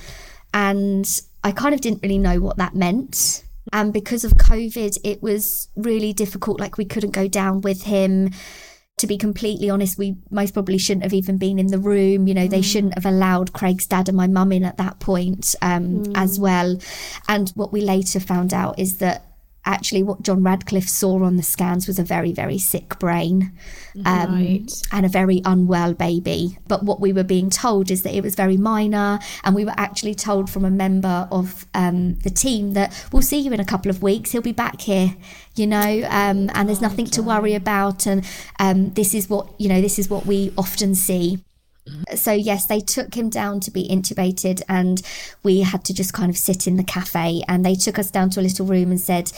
[0.54, 1.06] And
[1.44, 3.44] I kind of didn't really know what that meant.
[3.74, 6.62] And because of COVID, it was really difficult.
[6.62, 8.30] Like we couldn't go down with him
[8.98, 12.28] to be completely honest, we most probably shouldn't have even been in the room.
[12.28, 12.50] You know, mm.
[12.50, 16.14] they shouldn't have allowed Craig's dad and my mum in at that point um, mm.
[16.16, 16.78] as well.
[17.28, 19.26] And what we later found out is that
[19.66, 23.52] actually what John Radcliffe saw on the scans was a very, very sick brain
[24.06, 24.72] um, right.
[24.92, 26.58] and a very unwell baby.
[26.68, 29.20] But what we were being told is that it was very minor.
[29.44, 33.40] And we were actually told from a member of um, the team that we'll see
[33.40, 34.32] you in a couple of weeks.
[34.32, 35.16] He'll be back here,
[35.56, 38.06] you know, um, and there's nothing to worry about.
[38.06, 38.26] And
[38.60, 41.40] um, this is what, you know, this is what we often see.
[42.16, 45.02] So, yes, they took him down to be intubated, and
[45.44, 47.44] we had to just kind of sit in the cafe.
[47.48, 49.32] And they took us down to a little room and said,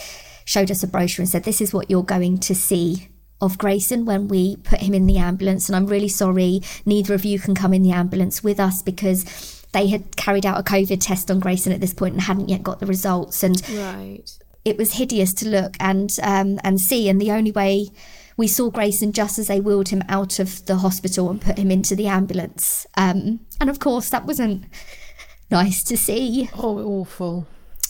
[0.48, 4.06] showed us a brochure and said, This is what you're going to see of Grayson
[4.06, 5.70] when we put him in the ambulance.
[5.70, 9.66] And I'm really sorry, neither of you can come in the ambulance with us because
[9.74, 12.64] they had carried out a COVID test on Grayson at this point and hadn't yet
[12.64, 13.44] got the results.
[13.44, 14.24] And right.
[14.66, 17.10] it was hideous to look and um, and see.
[17.10, 17.90] And the only way
[18.38, 21.72] we saw Grayson just as they wheeled him out of the hospital and put him
[21.72, 22.86] into the ambulance.
[22.96, 24.66] Um, and of course, that wasn't
[25.50, 26.50] nice to see.
[26.56, 27.48] Oh, awful.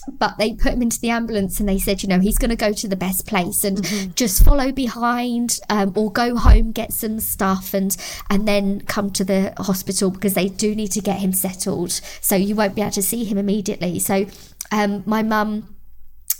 [0.10, 2.55] But they put him into the ambulance and they said, you know, he's going to
[2.55, 4.12] go to the best place and mm-hmm.
[4.13, 7.97] just follow behind um, or go home, get some stuff and
[8.29, 11.91] and then come to the hospital because they do need to get him settled.
[12.21, 13.99] So you won't be able to see him immediately.
[13.99, 14.27] So
[14.71, 15.75] um, my mum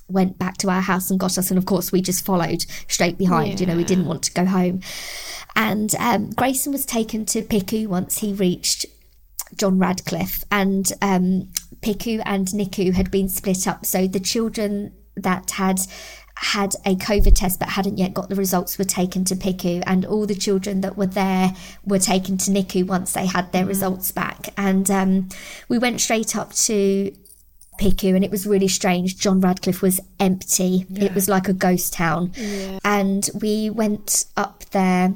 [0.07, 1.51] went back to our house and got us.
[1.51, 3.59] And of course, we just followed straight behind.
[3.59, 3.59] Yeah.
[3.59, 4.81] You know, we didn't want to go home.
[5.55, 8.85] And um, Grayson was taken to PICU once he reached
[9.55, 10.43] John Radcliffe.
[10.51, 11.49] And um,
[11.81, 13.85] PICU and NICU had been split up.
[13.85, 15.79] So the children that had
[16.35, 20.05] had a COVID test but hadn't yet got the results were taken to PICU, and
[20.05, 23.69] all the children that were there were taken to NICU once they had their mm.
[23.69, 24.49] results back.
[24.55, 25.29] And um,
[25.67, 27.11] we went straight up to
[27.77, 29.17] PICU and it was really strange.
[29.17, 30.85] John Radcliffe was empty.
[30.89, 31.05] Yeah.
[31.05, 32.31] It was like a ghost town.
[32.35, 32.79] Yeah.
[32.83, 35.13] And we went up there.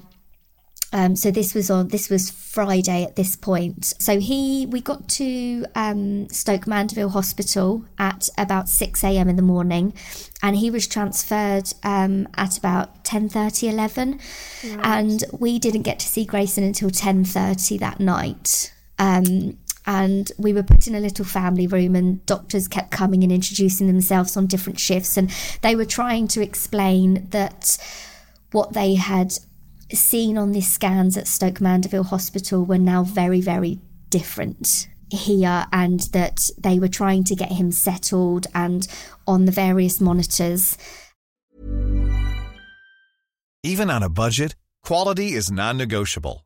[0.93, 3.86] Um, so this was on this was Friday at this point.
[4.00, 9.30] So he we got to um, Stoke Mandeville Hospital at about six a.m.
[9.30, 9.93] in the morning,
[10.43, 14.12] and he was transferred um, at about 10.30, 11.
[14.12, 14.80] Right.
[14.84, 18.74] and we didn't get to see Grayson until ten thirty that night.
[19.00, 23.32] Um, and we were put in a little family room and doctors kept coming and
[23.32, 25.17] introducing themselves on different shifts.
[25.17, 27.78] And they were trying to explain that
[28.52, 29.34] what they had
[29.91, 36.00] seen on these scans at Stoke Mandeville Hospital were now very very different here and
[36.13, 38.88] that they were trying to get him settled and
[39.28, 40.78] on the various monitors.
[43.63, 46.46] Even on a budget quality is non-negotiable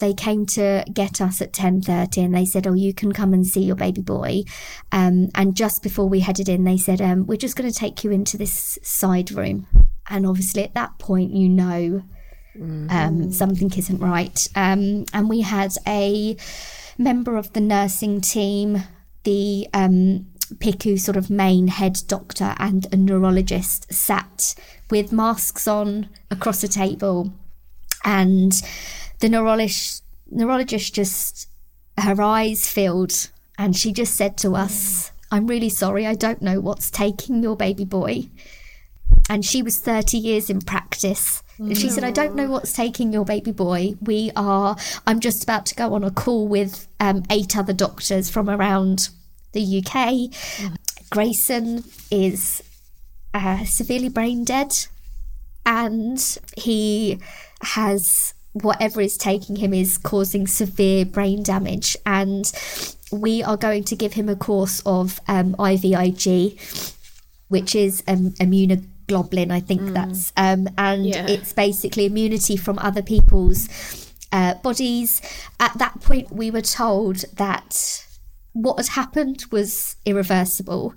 [0.00, 3.46] They came to get us at 10.30 and they said oh you can come and
[3.46, 4.42] see your baby boy.
[4.92, 8.02] Um, and just before we headed in they said um, we're just going to take
[8.02, 9.66] you into this side room.
[10.08, 12.02] And obviously at that point you know
[12.56, 13.30] um, mm-hmm.
[13.30, 14.48] something isn't right.
[14.56, 16.36] Um, and we had a
[16.98, 18.82] member of the nursing team
[19.24, 24.54] the um, PICU sort of main head doctor and a neurologist sat
[24.90, 27.32] with masks on across a table
[28.04, 28.52] and
[29.20, 31.48] the neurologist, neurologist just,
[31.98, 36.60] her eyes filled and she just said to us, I'm really sorry, I don't know
[36.60, 38.28] what's taking your baby boy.
[39.28, 41.42] And she was 30 years in practice.
[41.58, 43.94] And she said, I don't know what's taking your baby boy.
[44.00, 48.30] We are, I'm just about to go on a call with um, eight other doctors
[48.30, 49.10] from around
[49.52, 50.30] the UK.
[50.30, 50.76] Mm.
[51.10, 52.62] Grayson is
[53.34, 54.74] uh, severely brain dead
[55.66, 57.18] and he
[57.62, 61.96] has whatever is taking him is causing severe brain damage.
[62.04, 62.50] And
[63.12, 66.94] we are going to give him a course of um, IVIG,
[67.48, 71.26] which is um, immunoglobulin I think that's, um, and Yeah.
[71.28, 73.68] it's basically immunity from other people's
[74.32, 75.20] uh, bodies.
[75.58, 78.04] At that point, we were told that
[78.52, 80.94] what had happened was irreversible.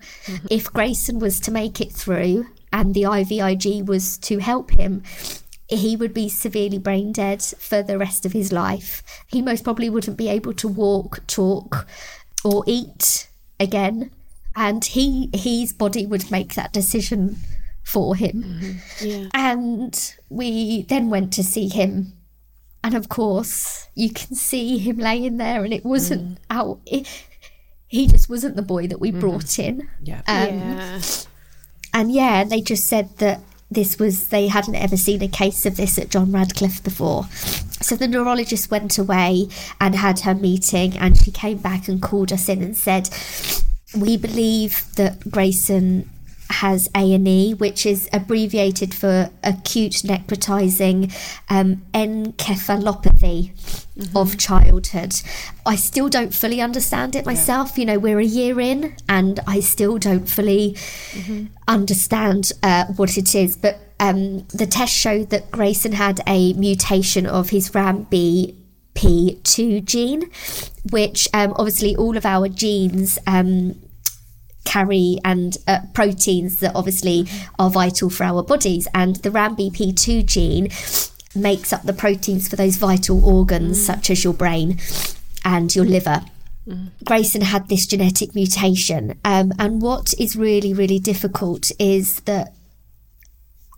[0.49, 5.03] If Grayson was to make it through and the IVIG was to help him,
[5.69, 9.03] he would be severely brain dead for the rest of his life.
[9.27, 11.87] He most probably wouldn't be able to walk, talk,
[12.43, 14.11] or eat again.
[14.55, 17.37] And he his body would make that decision
[17.83, 18.43] for him.
[18.43, 19.05] Mm-hmm.
[19.05, 19.27] Yeah.
[19.33, 22.13] And we then went to see him.
[22.83, 26.41] And of course, you can see him laying there, and it wasn't mm.
[26.49, 26.81] out.
[26.85, 27.07] It,
[27.87, 29.21] he just wasn't the boy that we mm-hmm.
[29.21, 29.89] brought in.
[30.03, 30.21] Yeah.
[30.27, 31.01] Um, yeah.
[31.93, 35.77] And yeah, they just said that this was, they hadn't ever seen a case of
[35.77, 37.25] this at John Radcliffe before.
[37.81, 39.47] So the neurologist went away
[39.79, 43.09] and had her meeting, and she came back and called us in and said,
[43.97, 46.09] We believe that Grayson
[46.49, 51.13] has ANE, which is abbreviated for acute necrotizing
[51.49, 53.51] um, encephalopathy
[54.15, 55.21] of childhood.
[55.65, 57.77] I still don't fully understand it myself.
[57.77, 60.77] You know, we're a year in, and I still don't fully
[61.67, 63.55] understand uh, what it is.
[63.55, 70.29] But um, the test showed that Grayson had a mutation of his RANBP2 gene,
[70.91, 73.79] which um, obviously all of our genes um,
[74.65, 77.27] carry and uh, proteins that obviously
[77.59, 78.87] are vital for our bodies.
[78.93, 80.69] And the RANBP2 gene
[81.35, 84.79] makes up the proteins for those vital organs, such as your brain
[85.43, 86.21] and your liver.
[87.03, 89.19] Grayson had this genetic mutation.
[89.25, 92.53] Um, and what is really, really difficult is that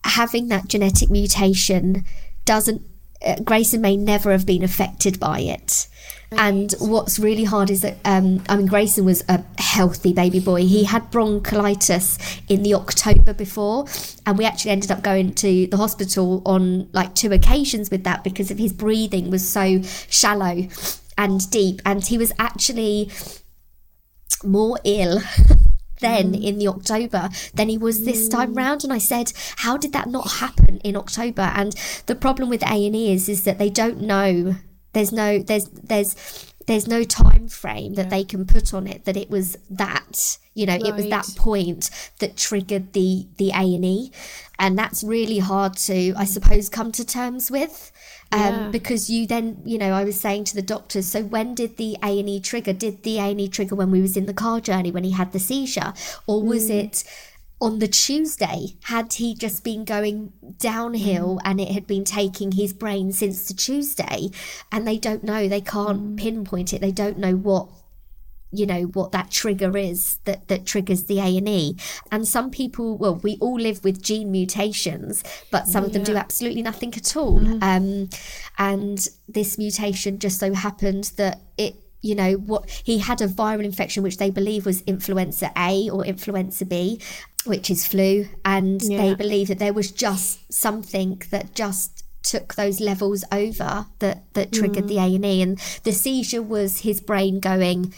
[0.03, 2.05] having that genetic mutation
[2.45, 2.83] doesn't,
[3.25, 5.87] uh, Grayson may never have been affected by it.
[6.31, 10.65] And what's really hard is that, um, I mean, Grayson was a healthy baby boy.
[10.65, 12.17] He had bronchitis
[12.49, 13.85] in the October before,
[14.25, 18.23] and we actually ended up going to the hospital on like two occasions with that
[18.23, 20.67] because of his breathing was so shallow
[21.17, 21.81] and deep.
[21.85, 23.11] And he was actually
[24.43, 25.21] more ill
[26.01, 28.83] then in the October than he was this time round.
[28.83, 31.51] And I said how did that not happen in October?
[31.55, 31.73] And
[32.05, 34.55] the problem with ANE is is that they don't know
[34.95, 36.15] there's no there's there's
[36.67, 40.65] there's no time frame that they can put on it that it was that you
[40.65, 44.09] know it was that point that triggered the the ANE
[44.57, 47.91] and that's really hard to I suppose come to terms with
[48.31, 48.69] um, Yeah.
[48.71, 51.97] because you then you know I was saying to the doctors so when did the
[52.01, 52.73] ANE trigger?
[52.73, 55.39] Did the ANE trigger when we was in the car journey when he had the
[55.39, 55.93] seizure?
[56.25, 57.03] Or was it
[57.61, 61.41] on the Tuesday had he just been going downhill mm.
[61.45, 64.29] and it had been taking his brain since the Tuesday
[64.71, 66.17] and they don't know they can't mm.
[66.17, 67.69] pinpoint it they don't know what
[68.51, 71.77] you know what that trigger is that that triggers the ANE
[72.11, 76.15] and some people well we all live with gene mutations but some of them do
[76.15, 77.39] absolutely nothing at all.
[77.39, 77.63] Mm-hmm.
[77.63, 78.09] Um
[78.57, 83.65] and this mutation just so happened that it you know what he had a viral
[83.65, 87.01] infection which they believe was influenza A or influenza B
[87.45, 92.79] which is flu and they believe that there was just something that just took those
[92.79, 97.93] levels over that that triggered the ANE and the seizure was his brain going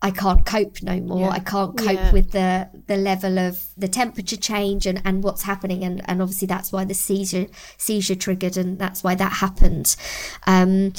[0.00, 1.28] I can't cope no more.
[1.30, 2.12] I can't cope Yeah.
[2.12, 6.46] with the the level of the temperature change and, and what's happening and, and obviously
[6.46, 9.96] that's why the seizure seizure triggered and that's why that happened.
[10.46, 10.92] Um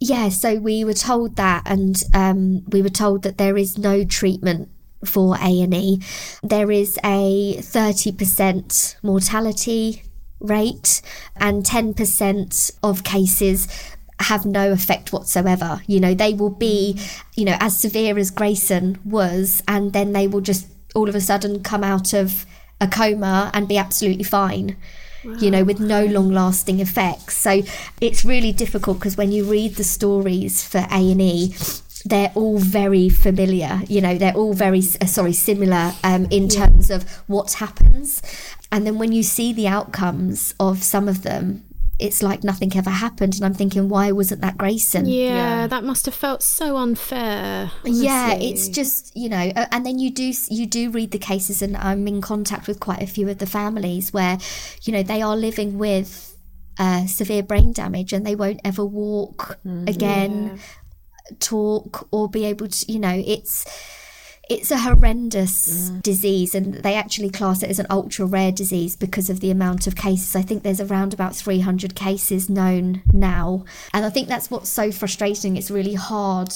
[0.00, 4.02] yeah, so we were told that and um we were told that there is no
[4.04, 4.70] treatment
[5.08, 6.02] for ANE.
[6.42, 10.02] There is a 30% mortality
[10.40, 11.00] rate
[11.36, 13.68] and 10% of cases
[14.20, 15.82] have no effect whatsoever.
[15.86, 16.98] You know, they will be,
[17.34, 21.20] you know, as severe as Grayson was, and then they will just all of a
[21.20, 22.46] sudden come out of
[22.80, 24.76] a coma and be absolutely fine.
[25.40, 27.36] You know, with no long lasting effects.
[27.36, 27.62] So
[28.00, 31.52] it's really difficult because when you read the stories for A and E,
[32.06, 33.82] they're all very familiar.
[33.88, 38.22] You know, they're all very uh, sorry similar um, in terms of what happens,
[38.70, 41.64] and then when you see the outcomes of some of them,
[41.98, 43.34] it's like nothing ever happened.
[43.34, 45.06] And I'm thinking, why wasn't that Grayson?
[45.06, 47.72] Yeah, that must have felt so unfair.
[47.84, 51.60] Yeah, it's just you know, uh, and then you do you do read the cases,
[51.60, 54.38] and I'm in contact with quite a few of the families where,
[54.82, 56.36] you know, they are living with
[56.78, 60.60] uh, severe brain damage and they won't ever walk again,
[61.40, 63.64] talk or be able to, you know, it's
[64.48, 69.28] it's a horrendous disease and they actually class it as an ultra rare disease because
[69.28, 74.04] of the amount of cases i think there's around about 300 cases known now and
[74.04, 76.54] i think that's what's so frustrating it's really hard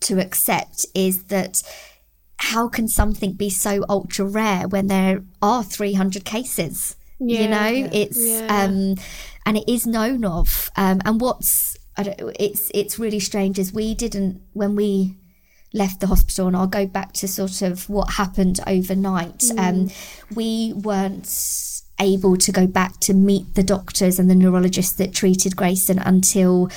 [0.00, 1.62] to accept is that
[2.38, 6.96] how can something be so ultra rare when there are 300 cases?
[7.24, 8.46] you know, it's yeah.
[8.48, 8.96] um,
[9.46, 10.70] and it is known of.
[10.76, 15.16] Um, and what's it's it's really strange as we didn't when we
[15.74, 19.44] left the hospital, and I'll go back to sort of what happened overnight.
[19.56, 19.90] Um,
[20.34, 25.56] we weren't able to go back to meet the doctors and the neurologists that treated
[25.56, 26.70] Grayson until.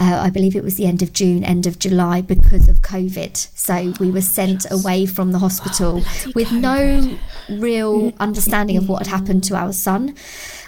[0.00, 3.36] Uh, I believe it was the end of June, end of July, because of COVID.
[3.58, 6.04] So we were sent away from the hospital
[6.36, 10.14] with no real understanding of what had happened to our son.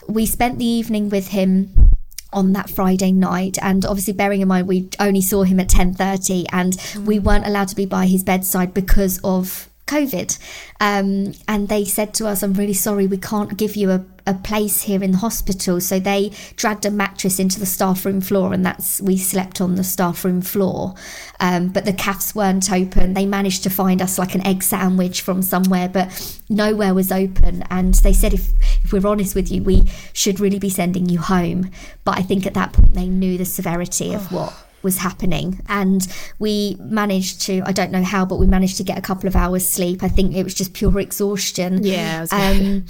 [0.09, 1.90] We spent the evening with him
[2.33, 3.59] on that Friday night.
[3.63, 6.77] And obviously bearing in mind we only saw him at 10:30 and
[7.07, 7.23] we mm.
[7.23, 10.39] weren't allowed to be by his bedside because of COVID
[10.81, 14.35] um, and they said to us I'm really sorry we can't give you a, a
[14.35, 15.81] place here in the hospital.
[15.81, 19.75] So they dragged a mattress into the staff room floor and that's we slept on
[19.75, 20.95] the staff room floor.
[21.41, 23.15] Um, but the cafes weren't open.
[23.15, 26.07] They managed to find us like an egg sandwich from somewhere but
[26.49, 27.65] nowhere was open.
[27.71, 28.53] And they said if
[28.85, 31.71] if we're honest with you we should really be sending you home.
[32.05, 35.61] But I think at that point they knew the severity of what was happening.
[35.69, 36.07] And
[36.39, 39.37] we managed to I don't know how but we managed to get a couple of
[39.37, 40.03] hours sleep.
[40.03, 41.83] I think it was just pure exhaustion.
[41.85, 42.87] Yeah, um,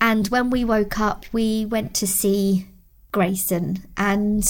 [0.00, 2.66] and when we woke up we went to see
[3.12, 3.84] Grayson.
[3.96, 4.44] And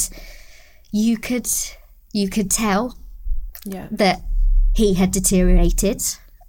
[0.90, 1.48] you could
[2.12, 2.96] you could tell
[3.64, 3.88] Yeah.
[3.90, 4.22] that
[4.74, 6.02] he had deteriorated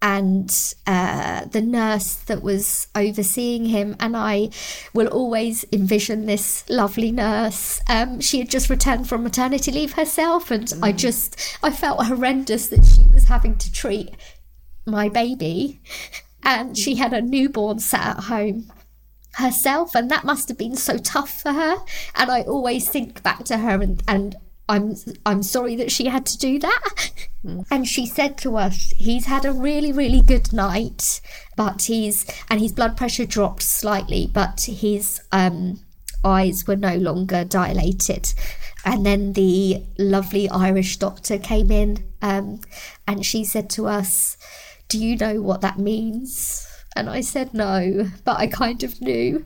[0.04, 4.50] and uh, the nurse that was overseeing him and I
[4.94, 7.80] will always envision this lovely nurse.
[7.88, 12.68] Um, she had just returned from maternity leave herself, and I just I felt horrendous
[12.68, 14.12] that she was having to treat
[14.86, 15.80] my baby,
[16.44, 18.72] and she had a newborn sat at home
[19.36, 21.78] herself and that must have been so tough for her
[22.14, 24.36] and i always think back to her and, and
[24.70, 24.96] i'm
[25.26, 27.12] i'm sorry that she had to do that.
[27.70, 31.20] And she said to us he's had a really really good night
[31.58, 35.82] but he's and his blood pressure dropped slightly but his um
[36.24, 38.34] eyes were no longer dilated.
[38.86, 42.62] And then the lovely irish doctor came in um
[43.06, 44.38] and she said to us
[44.94, 46.68] do you know what that means?
[46.96, 49.46] And I said no, but I kind of knew.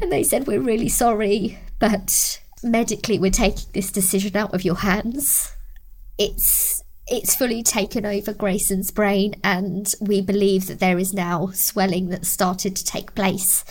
[0.00, 4.76] And they said, We're really sorry, but medically we're taking this decision out of your
[4.76, 5.52] hands.
[6.18, 12.08] It's it's fully taken over Grayson's brain and we believe that there is now swelling
[12.08, 13.64] that's started to take place.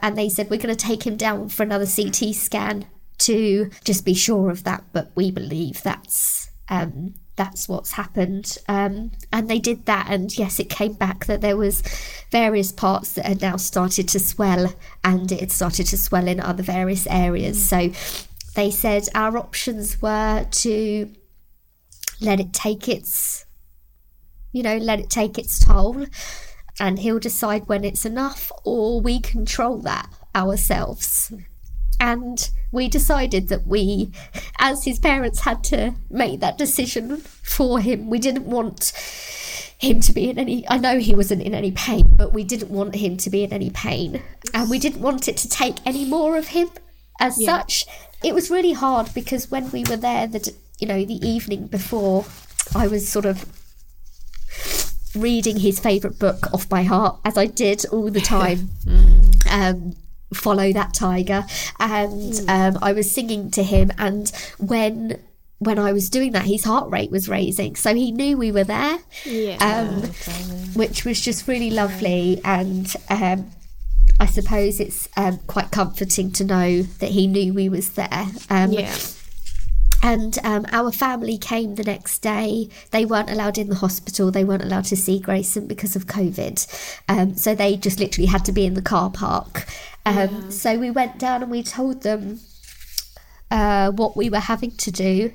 [0.00, 2.86] And they said we're going to take him down for another CT scan
[3.18, 9.10] to just be sure of that, but we believe that's um that's what's happened um,
[9.32, 11.82] and they did that and yes it came back that there was
[12.30, 14.72] various parts that had now started to swell
[15.02, 17.90] and it had started to swell in other various areas so
[18.54, 21.12] they said our options were to
[22.20, 23.44] let it take its
[24.52, 26.06] you know let it take its toll
[26.80, 31.32] and he'll decide when it's enough or we control that ourselves.
[32.00, 34.10] And we decided that we
[34.58, 38.92] as his parents had to make that decision for him we didn't want
[39.78, 42.70] him to be in any i know he wasn't in any pain but we didn't
[42.70, 44.20] want him to be in any pain.
[44.52, 46.68] And we didn't want it to take any more of him
[47.20, 47.86] as such
[48.24, 52.24] it was really hard because when we were there the you know the evening before
[52.74, 53.44] i was sort of
[55.14, 58.70] reading his favorite book off by heart as i did all the time.
[59.50, 59.94] Um
[60.32, 61.44] follow that tiger.
[61.78, 65.20] And um, i was singing to him and when
[65.58, 67.76] when i was doing that his heart rate was raising.
[67.76, 68.98] So he knew we were there.
[69.24, 69.58] Yeah.
[69.60, 70.02] um,
[70.74, 72.40] which was just really lovely.
[72.44, 73.50] And um,
[74.24, 78.72] i suppose it's um, quite comforting to know that he knew we was there um,
[78.72, 78.96] yeah.
[80.02, 82.68] and um, our family came the next day.
[82.90, 84.30] They weren't allowed in the hospital.
[84.30, 86.56] They weren't allowed to see Grayson because of COVID.
[87.08, 89.66] Um, so they just literally had to be in the car park.
[90.04, 92.40] Um, So we went down and we told them
[93.50, 95.32] uh, what we were having to do.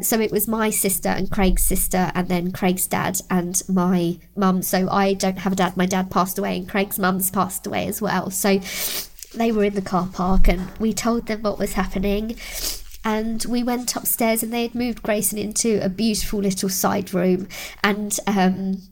[0.00, 4.62] So it was my sister and Craig's sister, and then Craig's dad and my mum.
[4.62, 5.76] So I don't have a dad.
[5.76, 8.30] My dad passed away, and Craig's mum's passed away as well.
[8.30, 8.58] So
[9.36, 12.36] they were in the car park, and we told them what was happening.
[13.04, 17.46] And we went upstairs, and they had moved Grayson into a beautiful little side room,
[17.84, 18.82] and um,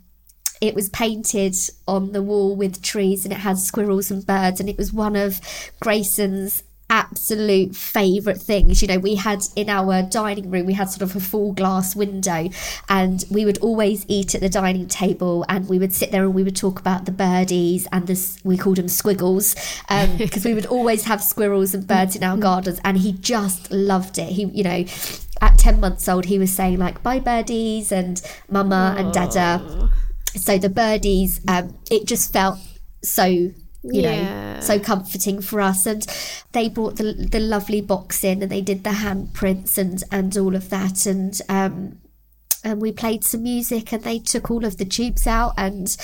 [0.62, 1.56] it was painted
[1.88, 5.16] on the wall with trees and it had squirrels and birds and it was one
[5.16, 5.40] of
[5.80, 11.00] Grayson's absolute favorite things you know we had in our dining room we had sort
[11.00, 12.50] of a full glass window
[12.90, 16.34] and we would always eat at the dining table and we would sit there and
[16.34, 19.56] we would talk about the birdies and this we called them squiggles
[19.88, 23.70] um, because we would always have squirrels and birds in our gardens and he just
[23.70, 24.28] loved it.
[24.28, 24.84] He you know
[25.40, 28.20] at 10 months old he was saying like bye birdies and
[28.50, 29.90] mama and dada.
[30.36, 32.58] So the birdies, um, it just felt
[33.02, 33.50] so
[33.82, 34.54] you Yeah.
[34.54, 35.86] know so comforting for us.
[35.86, 36.06] And
[36.52, 40.54] they brought the the lovely box in and they did the handprints and and all
[40.54, 41.04] of that.
[41.06, 41.98] And um
[42.64, 45.96] and we played some music and they took all of the tubes out and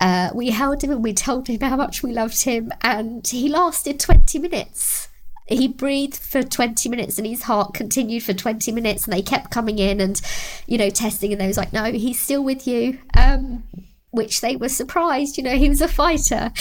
[0.00, 2.72] uh, we held him and we told him how much we loved him.
[2.82, 5.08] And he lasted 20 minutes.
[5.46, 9.50] He breathed for 20 minutes and his heart continued for 20 minutes and they kept
[9.50, 10.20] coming in and
[10.66, 12.98] you know testing and they was like no he's still with you.
[13.16, 13.62] Um
[14.10, 16.52] which they were surprised you know he was a fighter.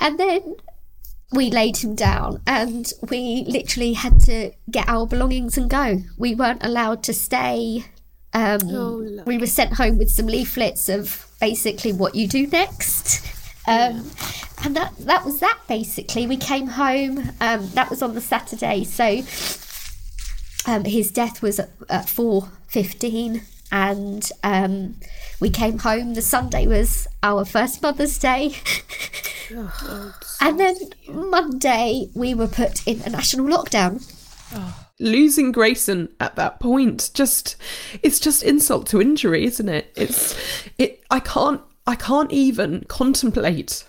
[0.00, 0.56] And then
[1.32, 5.98] we laid him down and we literally had to get our belongings and go.
[6.16, 7.84] We weren't allowed to stay
[8.34, 13.26] um, we were sent home with some leaflets of basically what you do next.
[13.66, 14.10] Um,
[14.64, 16.26] and that that was that basically.
[16.26, 18.84] We came home um, that was on the saturday.
[18.84, 19.18] So
[20.70, 24.96] um, his death was at, at 4.15 and um,
[25.40, 28.54] we came home the sunday was our first mother's day
[30.40, 30.76] and then
[31.08, 34.02] monday we were put in a national lockdown
[35.00, 37.56] losing Grayson at that point just
[38.02, 39.92] it's just insult to injury, isn't it?
[39.96, 40.36] It's
[40.76, 43.84] it I can't I can't even contemplate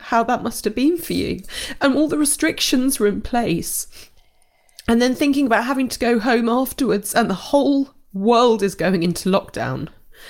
[0.00, 1.42] how that must have been for you.
[1.80, 3.86] And all the restrictions were in place.
[4.88, 9.02] And then thinking about having to go home afterwards and the whole world is going
[9.02, 9.88] into lockdown.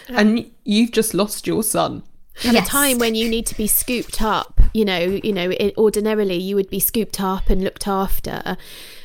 [0.09, 2.03] And you've just lost your son.
[2.45, 2.67] at Yes.
[2.67, 6.37] a time when you need to be scooped up you know you know it, ordinarily
[6.37, 8.59] you would be scooped up and looked after.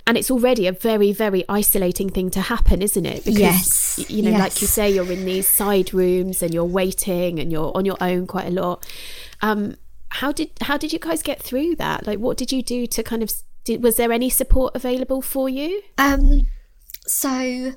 [0.06, 3.24] And it's already a very very isolating thing to happen isn't it?
[3.24, 7.40] Because Yes, you know like you say you're in these side rooms and you're waiting
[7.40, 8.86] and you're on your own quite a lot.
[9.42, 9.76] Um
[10.10, 12.06] how did how did you guys get through that?
[12.06, 13.32] Like what did you do to kind of
[13.64, 15.82] did, was there any support available for you?
[15.98, 16.48] Um,
[17.06, 17.74] so,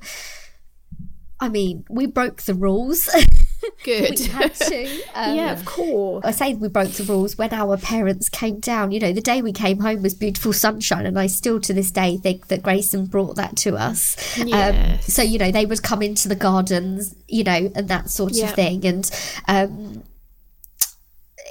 [1.44, 3.08] I mean, we broke the rules.
[3.84, 5.02] good we had to.
[5.14, 8.90] Um, yeah of course I say we broke the rules when our parents came down.
[8.92, 11.90] You know, the day we came home was beautiful sunshine, and I still to this
[11.90, 14.16] day think that Grayson brought that to us.
[14.40, 18.32] Um, so you know, they would come into the gardens, you know, and that sort
[18.34, 18.46] Yeah.
[18.50, 19.10] of thing, and
[19.48, 20.02] um,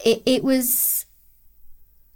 [0.06, 1.06] it it was,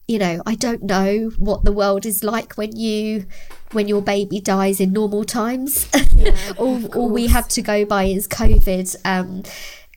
[0.07, 3.25] you know, I don't know what the world is like when you
[3.73, 5.89] when your baby dies in normal times.
[6.57, 8.95] all, all we had to go by is COVID.
[9.03, 9.43] Um,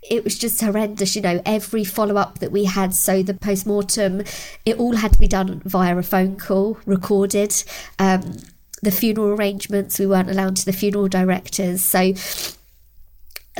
[0.02, 2.94] it was just horrendous, you know, every follow up that we had.
[2.94, 4.24] So the post mortem,
[4.64, 7.62] it all had to be done via a phone call, recorded.
[8.00, 8.38] Um,
[8.82, 11.82] the funeral arrangements, we weren't allowed to the funeral directors.
[11.82, 12.14] So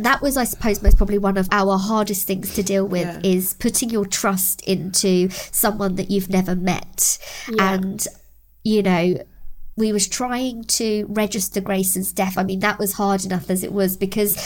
[0.01, 3.55] that was, I suppose, most probably one of our hardest things to deal with is
[3.55, 7.19] putting your trust into someone that you've never met.
[7.59, 8.07] And,
[8.65, 9.23] you know,
[9.77, 12.37] we was trying to register Grayson's death.
[12.37, 14.37] I mean, that was hard enough as it was because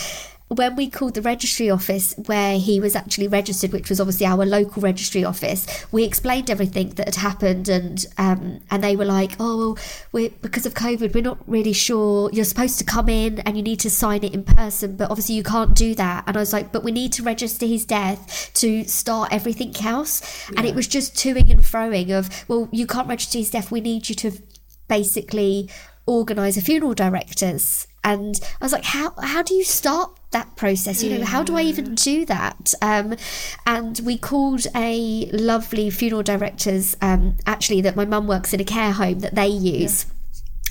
[0.49, 4.45] when we called the registry office where he was actually registered, which was obviously our
[4.45, 9.33] local registry office, we explained everything that had happened, and um, and they were like,
[9.41, 9.77] "Oh,
[10.13, 12.31] we because of COVID, we're not really sure.
[12.33, 15.35] You're supposed to come in and you need to sign it in person, but obviously
[15.35, 18.51] you can't do that." And I was like, "But we need to register his death
[18.55, 20.23] to start everything else."
[20.57, 23.71] And it was just toing and froing of, "Well, you can't register his death.
[23.71, 24.33] We need you to
[24.89, 25.71] basically
[26.07, 31.03] organise a funeral directors." And I was like, "How how do you start that process?
[31.03, 33.17] You know, how do I even do that?" Um,
[33.67, 38.65] and we called a lovely funeral directors, um, actually that my mum works in a
[38.65, 40.05] care home that they use.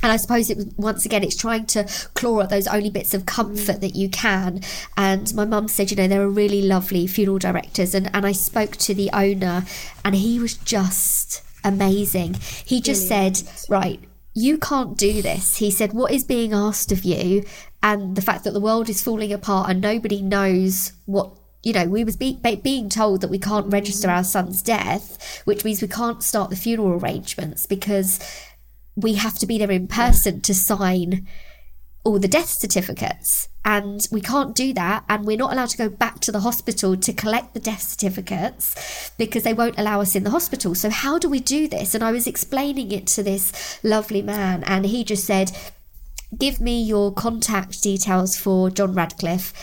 [0.04, 3.14] And I suppose it was once again, it's trying to claw at those only bits
[3.14, 4.60] of comfort that you can.
[4.98, 7.96] And my mum said, you know, there are really lovely funeral directors.
[7.96, 9.64] And, and I spoke to the owner,
[10.04, 12.36] and he was just amazing.
[12.66, 13.98] He just said, right,
[14.34, 15.58] you can't do this.
[15.58, 17.46] He said, what is being asked of you?
[17.84, 21.86] And the fact that the world is falling apart and nobody knows what you know,
[21.86, 25.82] we was be- be- being told that we can't register our son's death, which means
[25.82, 28.20] we can't start the funeral arrangements because
[28.98, 31.26] we have to be there in person to sign
[32.04, 33.48] all the death certificates.
[33.64, 35.06] And we can't do that.
[35.08, 39.12] And we're not allowed to go back to the hospital to collect the death certificates
[39.18, 40.76] because they won't allow us in the hospital.
[40.76, 41.96] So, how do we do this?
[41.96, 45.54] And I was explaining it to this lovely man, and he just said,
[46.38, 49.54] Give me your contact details for John Radcliffe.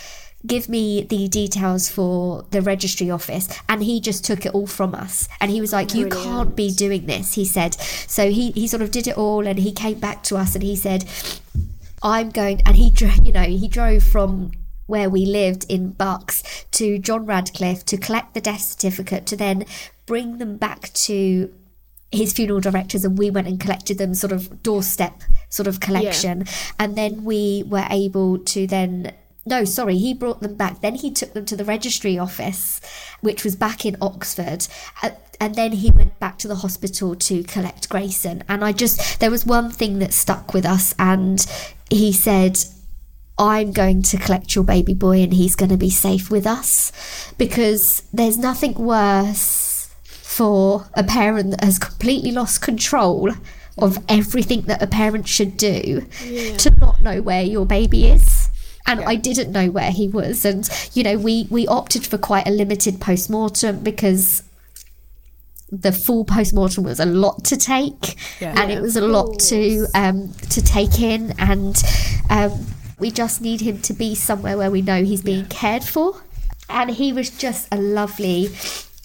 [0.47, 3.49] Give me the details for the registry office.
[3.69, 5.29] And he just took it all from us.
[5.41, 7.75] And he was like, You can't be doing this, he said.
[7.75, 10.63] So he, he sort of did it all and he came back to us and
[10.63, 11.05] he said,
[12.03, 12.93] I'm going, and he,
[13.23, 14.53] you know, he drove from
[14.87, 19.65] where we lived in Bucks to John Radcliffe to collect the death certificate to then
[20.07, 21.55] bring them back to
[22.13, 26.45] his funeral directors and we went and collected them sort of doorstep sort of collection
[26.79, 29.13] and then we were able to then
[29.47, 30.81] no, sorry, he brought them back.
[30.81, 32.81] Then he took them to the registry office,
[33.21, 34.67] which was back in Oxford.
[35.41, 38.45] And then he went back to the hospital to collect Grayson.
[38.49, 40.95] And I just, there was one thing that stuck with us.
[40.99, 41.45] And
[41.89, 42.59] he said,
[43.39, 46.93] I'm going to collect your baby boy and he's going to be safe with us.
[47.39, 49.70] Because there's nothing worse
[50.31, 53.31] for a parent that has completely lost control
[53.79, 56.57] of everything that a parent should do yeah.
[56.57, 58.49] to not know where your baby is
[58.87, 59.09] and yeah.
[59.09, 60.45] I didn't know where he was.
[60.45, 64.43] And you know, we we opted for quite a limited post mortem because
[65.71, 68.61] the full post mortem was a lot to take, yeah.
[68.61, 71.83] and yeah, it was a lot to um, to take in, and
[72.29, 72.67] um,
[72.99, 76.23] we just need him to be somewhere where we know he's being cared for.
[76.69, 78.49] And he was just a lovely,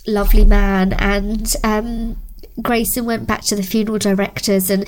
[0.08, 2.18] lovely man, and um,
[2.62, 4.86] Grayson went back to the funeral directors and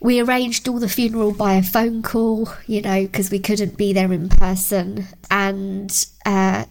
[0.00, 3.92] we arranged all the funeral by a phone call, you know, because we couldn't be
[3.92, 5.06] there in person.
[5.30, 6.66] And uh,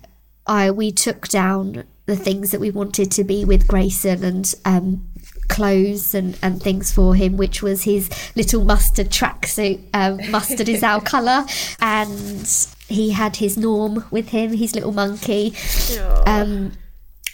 [0.45, 5.07] I we took down the things that we wanted to be with Grayson and um,
[5.49, 9.81] clothes and, and things for him, which was his little mustard tracksuit.
[9.93, 11.45] Um, mustard is our colour,
[11.79, 15.55] and he had his Norm with him, his little monkey.
[16.27, 16.73] Um,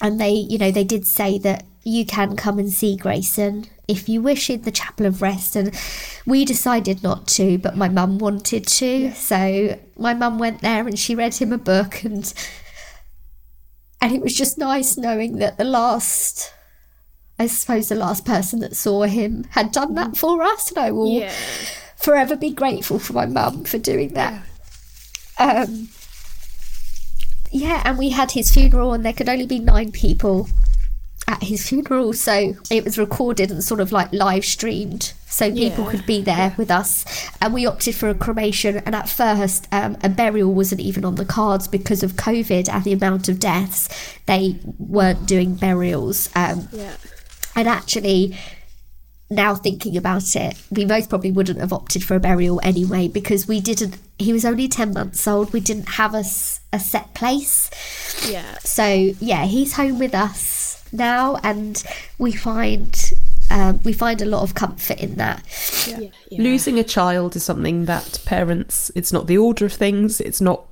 [0.02, 4.08] and they, you know, they did say that you can come and see Grayson if
[4.08, 5.78] you wish in the chapel of rest and
[6.26, 9.14] we decided not to but my mum wanted to yeah.
[9.14, 12.34] so my mum went there and she read him a book and
[13.99, 16.54] and it was just nice knowing that the last
[17.38, 20.89] i suppose the last person that saw him had done that for us and i
[20.89, 21.34] will yeah.
[21.97, 24.41] forever be grateful for my mum for doing that
[25.38, 25.64] yeah.
[25.64, 25.89] um
[27.52, 30.47] yeah and we had his funeral and there could only be nine people
[31.28, 32.14] at his funeral.
[32.14, 35.91] So it was recorded and sort of like live streamed so people yeah.
[35.91, 36.56] could be there yeah.
[36.58, 37.06] with us.
[37.41, 38.78] And we opted for a cremation.
[38.80, 42.84] And at first, um, a burial wasn't even on the cards because of COVID and
[42.84, 43.88] the amount of deaths.
[44.26, 46.30] They weren't doing burials.
[46.36, 46.95] Um, yeah.
[47.56, 48.38] And actually,
[49.32, 53.47] now thinking about it, we most probably wouldn't have opted for a burial anyway because
[53.47, 53.97] we didn't.
[54.19, 55.53] He was only ten months old.
[55.53, 56.23] We didn't have a,
[56.73, 57.71] a set place.
[58.29, 58.57] Yeah.
[58.59, 58.86] So
[59.19, 61.82] yeah, he's home with us now, and
[62.19, 63.13] we find
[63.49, 65.43] um, we find a lot of comfort in that.
[65.88, 66.09] Yeah.
[66.29, 66.41] Yeah.
[66.41, 68.91] Losing a child is something that parents.
[68.95, 70.21] It's not the order of things.
[70.21, 70.65] It's not.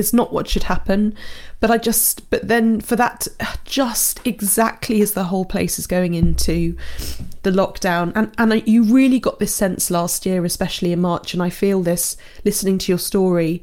[0.00, 1.14] It's not what should happen.
[1.60, 2.28] But I just.
[2.30, 3.28] But then for that,
[3.64, 6.76] just exactly as the whole place is going into
[7.42, 11.42] the lockdown, and and you really got this sense last year, especially in March, and
[11.42, 13.62] I feel this listening to your story.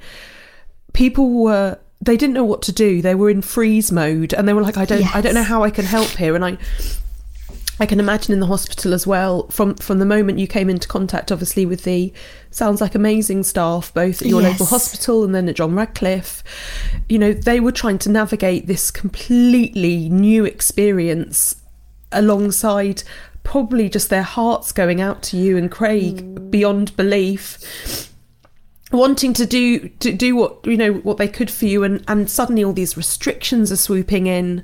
[0.94, 3.02] People were they didn't know what to do.
[3.02, 5.16] They were in freeze mode, and they were like, "I don't, yes.
[5.16, 6.58] I don't know how I can help here." And I,
[7.80, 9.48] I can imagine in the hospital as well.
[9.50, 12.12] From from the moment you came into contact, obviously with the
[12.50, 14.54] sounds like amazing staff, both at your yes.
[14.54, 16.44] local hospital and then at John Radcliffe.
[17.08, 21.56] You know, they were trying to navigate this completely new experience
[22.12, 23.04] alongside
[23.44, 26.52] probably just their hearts going out to you and Craig mm.
[26.52, 28.14] beyond belief
[28.92, 32.30] wanting to do to do what you know what they could for you and and
[32.30, 34.64] suddenly all these restrictions are swooping in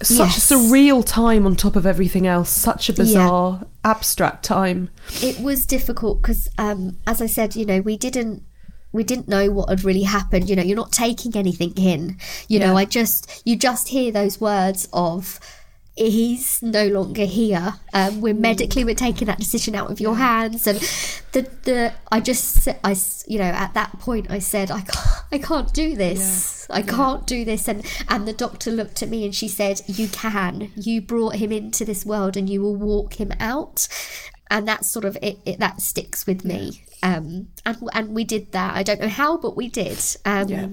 [0.00, 0.50] such yes.
[0.50, 3.90] a surreal time on top of everything else such a bizarre yeah.
[3.90, 4.90] abstract time
[5.22, 8.42] it was difficult because um, as i said you know we didn't
[8.92, 12.16] we didn't know what had really happened you know you're not taking anything in
[12.48, 12.66] you yeah.
[12.66, 15.38] know i just you just hear those words of
[15.94, 17.74] he's no longer here.
[17.92, 20.78] Um, we're medically we're taking that decision out of your hands, and
[21.32, 25.38] the the I just I you know at that point I said I can't I
[25.38, 26.66] can't do this.
[26.68, 26.76] Yeah.
[26.76, 30.08] I can't do this, and and the doctor looked at me and she said you
[30.08, 30.72] can.
[30.76, 33.88] You brought him into this world, and you will walk him out.
[34.50, 36.84] And that's sort of it, it that sticks with me.
[37.02, 38.76] Um, and and we did that.
[38.76, 39.98] I don't know how, but we did.
[40.24, 40.66] Um, yeah.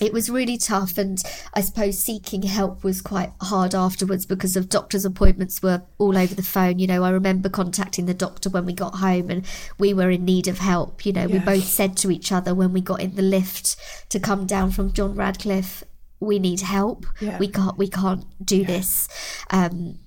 [0.00, 1.22] It was really tough and
[1.54, 6.34] i suppose seeking help was quite hard afterwards because of doctor's appointments were all over
[6.34, 9.46] the phone you know i remember contacting the doctor when we got home and
[9.78, 11.38] we were in need of help you know yeah.
[11.38, 13.76] we both said to each other when we got in the lift
[14.08, 15.84] to come down from john radcliffe
[16.20, 17.38] we need help yeah.
[17.38, 18.66] we can't we can't do yeah.
[18.66, 19.08] this
[19.50, 19.98] um,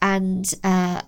[0.00, 1.02] and uh,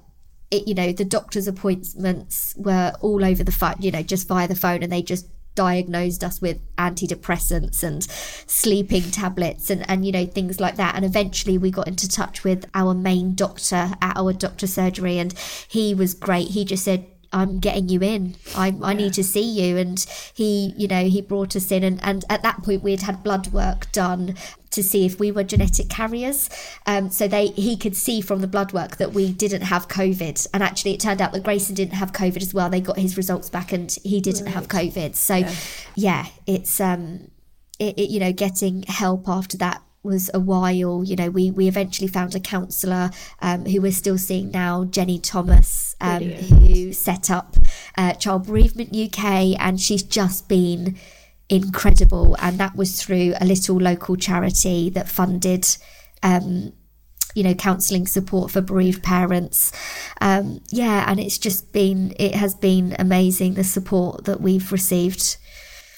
[0.51, 4.47] it, you know the doctor's appointments were all over the phone you know just via
[4.47, 10.13] the phone and they just diagnosed us with antidepressants and sleeping tablets and, and you
[10.13, 10.95] know things like that.
[10.95, 15.33] And eventually we got into touch with our main doctor at our doctor surgery and
[15.69, 16.49] he was great.
[16.49, 18.35] He just said I'm getting you in.
[18.57, 19.77] I, I need to see you.
[19.77, 20.05] And
[20.35, 21.85] he, you know, he brought us in.
[21.85, 24.35] And, and at that point, we had had blood work done
[24.71, 26.51] to see if we were genetic carriers.
[26.87, 30.47] Um, so they he could see from the blood work that we didn't have COVID.
[30.53, 32.69] And actually, it turned out that Grayson didn't have COVID as well.
[32.69, 34.55] They got his results back and he didn't right.
[34.55, 35.15] have COVID.
[35.15, 35.55] So, yeah,
[35.95, 37.31] yeah it's, um,
[37.79, 41.05] it, it, you know, getting help after that was a while.
[41.05, 45.19] You know, we we eventually found a counsellor um, who we're still seeing now, Jenny
[45.19, 47.57] Thomas, um, who set up
[47.97, 50.97] uh, Child Bereavement UK, and she's just been
[51.49, 52.37] incredible.
[52.41, 55.67] And that was through a little local charity that funded.
[56.23, 56.73] Um,
[57.33, 59.71] you know, counselling support for bereaved parents.
[60.21, 65.37] Um, yeah, and it's just been, it has been amazing the support that we've received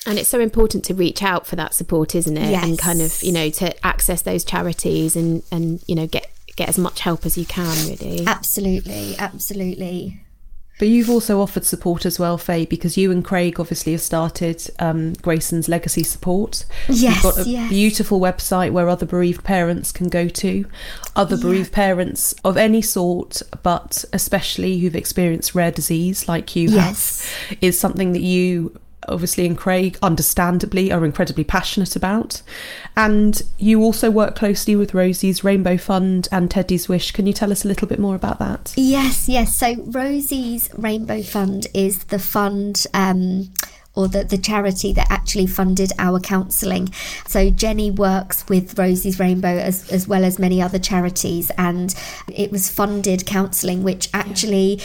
[0.06, 2.50] and it's so important to reach out for that support, isn't it?
[2.50, 2.64] Yes.
[2.64, 6.68] And kind of, you know, to access those charities and and you know get get
[6.68, 8.26] as much help as you can, really.
[8.26, 10.20] Absolutely, absolutely.
[10.78, 14.68] But you've also offered support as well, Faye, because you and Craig obviously have started
[14.80, 16.64] um, Grayson's Legacy Support.
[16.88, 17.68] Yes, You've got a yes.
[17.68, 20.64] beautiful website where other bereaved parents can go to.
[21.14, 21.42] Other yeah.
[21.42, 27.30] bereaved parents of any sort, but especially who've experienced rare disease like you yes.
[27.48, 28.76] have, is something that you
[29.08, 32.42] obviously and Craig understandably are incredibly passionate about.
[32.96, 37.12] And you also work closely with Rosie's Rainbow Fund and Teddy's Wish.
[37.12, 38.72] Can you tell us a little bit more about that?
[38.76, 39.56] Yes, yes.
[39.56, 43.52] So Rosie's Rainbow Fund is the fund um,
[43.94, 46.88] or the, the charity that actually funded our counselling.
[47.26, 51.94] So Jenny works with Rosie's Rainbow as, as well as many other charities, and
[52.32, 54.84] it was funded counselling, which actually, yeah.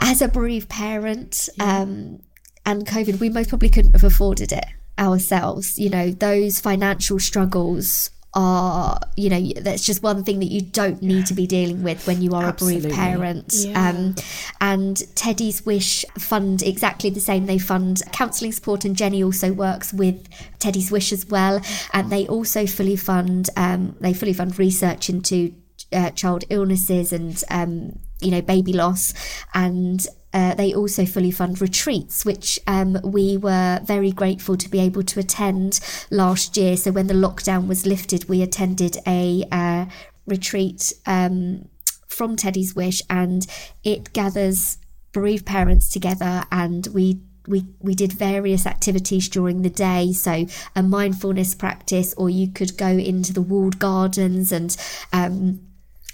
[0.00, 2.20] as a bereaved parent, um,
[2.66, 4.66] and COVID, we most probably couldn't have afforded it
[4.98, 5.78] ourselves.
[5.78, 11.00] You know, those financial struggles are, you know, that's just one thing that you don't
[11.00, 12.78] need to be dealing with when you are Absolutely.
[12.78, 13.54] a bereaved parent.
[13.56, 13.88] Yeah.
[13.88, 14.14] Um,
[14.60, 17.46] and Teddy's Wish fund exactly the same.
[17.46, 21.62] They fund counselling support, and Jenny also works with Teddy's Wish as well.
[21.94, 25.54] And they also fully fund, um, they fully fund research into
[25.92, 29.14] uh, child illnesses and um, you know baby loss
[29.54, 34.80] and uh, they also fully fund retreats, which um, we were very grateful to be
[34.80, 36.76] able to attend last year.
[36.76, 39.86] So when the lockdown was lifted, we attended a uh,
[40.26, 41.68] retreat um,
[42.06, 43.46] from Teddy's Wish, and
[43.82, 44.78] it gathers
[45.12, 50.82] bereaved parents together, and we we we did various activities during the day so a
[50.82, 54.76] mindfulness practice or you could go into the walled gardens and
[55.12, 55.60] um,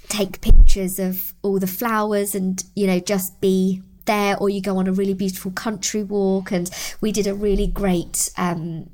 [0.08, 4.78] take pictures of all the flowers and you know just be there or you go
[4.78, 6.52] on a really beautiful country walk.
[6.52, 8.90] And we did a really great um,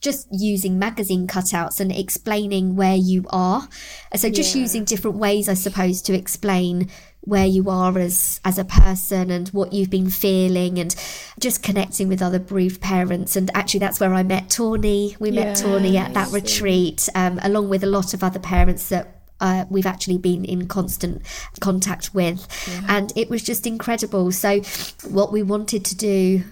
[0.00, 3.68] just using magazine cutouts and explaining where you are.
[4.14, 4.62] So just yeah.
[4.62, 6.90] using different ways i suppose to explain
[7.24, 10.94] where you are as as a person and what you've been feeling and
[11.40, 13.34] just connecting with other bereaved parents.
[13.34, 15.16] And actually that's where I met Tawny.
[15.18, 19.13] We met Tawny at that retreat um, along with a lot of other parents that
[19.40, 21.22] uh, we've actually been in constant
[21.60, 22.46] contact with.
[22.68, 22.86] Yeah.
[22.88, 24.32] And it was just incredible.
[24.32, 24.60] So,
[25.08, 26.44] what we wanted to do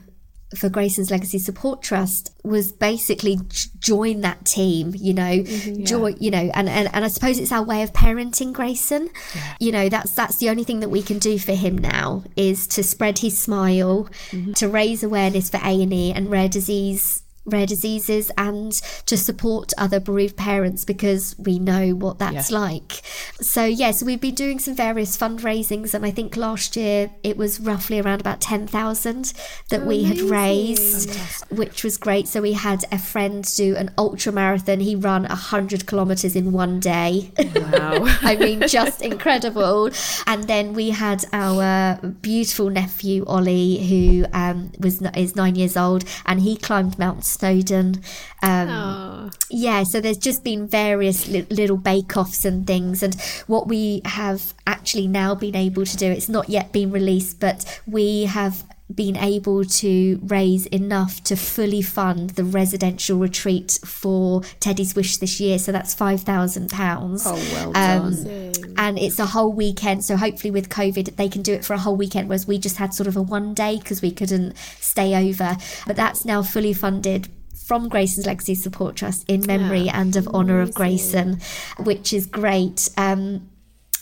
[0.56, 3.38] for Grayson's Legacy Support Trust was basically
[3.78, 5.86] join that team, you know, mm-hmm, yeah.
[5.86, 9.08] join, you know, and, and, and I suppose it's our way of parenting Grayson.
[9.34, 9.54] Yeah.
[9.60, 12.66] You know, that's that's the only thing that we can do for him now is
[12.68, 14.52] to spread his smile, mm-hmm.
[14.54, 18.72] to raise awareness for A and E and rare disease rare diseases and
[19.06, 22.58] to support other bereaved parents because we know what that's yeah.
[22.58, 22.92] like.
[23.40, 27.10] So, yes, yeah, so we've been doing some various fundraisings, and I think last year
[27.22, 29.32] it was roughly around about 10,000
[29.70, 31.58] that oh, we had raised, Fantastic.
[31.58, 32.28] which was great.
[32.28, 34.80] So, we had a friend do an ultra marathon.
[34.80, 37.32] He ran 100 kilometres in one day.
[37.38, 38.04] Wow.
[38.22, 39.90] I mean, just incredible.
[40.26, 46.04] And then we had our beautiful nephew, Ollie, who um, was is nine years old,
[46.26, 48.02] and he climbed Mount Snowdon.
[48.42, 53.14] Um, yeah, so there's just been various li- little bake-offs and things, and
[53.46, 56.06] what we have actually now been able to do.
[56.06, 58.64] It's not yet been released, but we have
[58.94, 65.40] been able to raise enough to fully fund the residential retreat for Teddy's Wish this
[65.40, 65.58] year.
[65.58, 67.24] So that's five thousand pounds.
[67.26, 68.74] Oh well um, done.
[68.76, 70.04] And it's a whole weekend.
[70.04, 72.76] So hopefully with COVID they can do it for a whole weekend, whereas we just
[72.76, 75.56] had sort of a one day because we couldn't stay over.
[75.86, 77.28] But that's now fully funded
[77.64, 81.40] from Grayson's Legacy Support Trust in memory yeah, and of honour of Grayson,
[81.78, 82.90] which is great.
[82.96, 83.48] Um,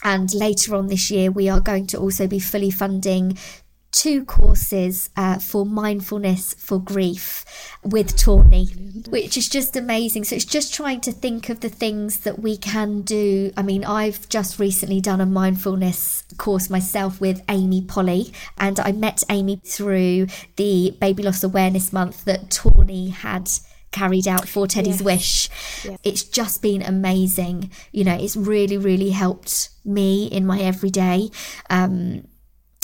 [0.03, 3.37] and later on this year, we are going to also be fully funding
[3.93, 7.45] two courses uh, for mindfulness for grief
[7.83, 8.67] with Tawny,
[9.09, 10.25] which is just amazing.
[10.25, 13.53] So it's just trying to think of the things that we can do.
[13.57, 18.93] I mean, I've just recently done a mindfulness course myself with Amy Polly, and I
[18.93, 23.51] met Amy through the Baby Loss Awareness Month that Tawny had
[23.93, 25.03] carried out for Teddy's yes.
[25.03, 25.51] Wish.
[25.85, 25.99] Yes.
[26.05, 27.71] It's just been amazing.
[27.93, 31.31] You know, it's really, really helped me in my everyday.
[31.69, 32.25] Um,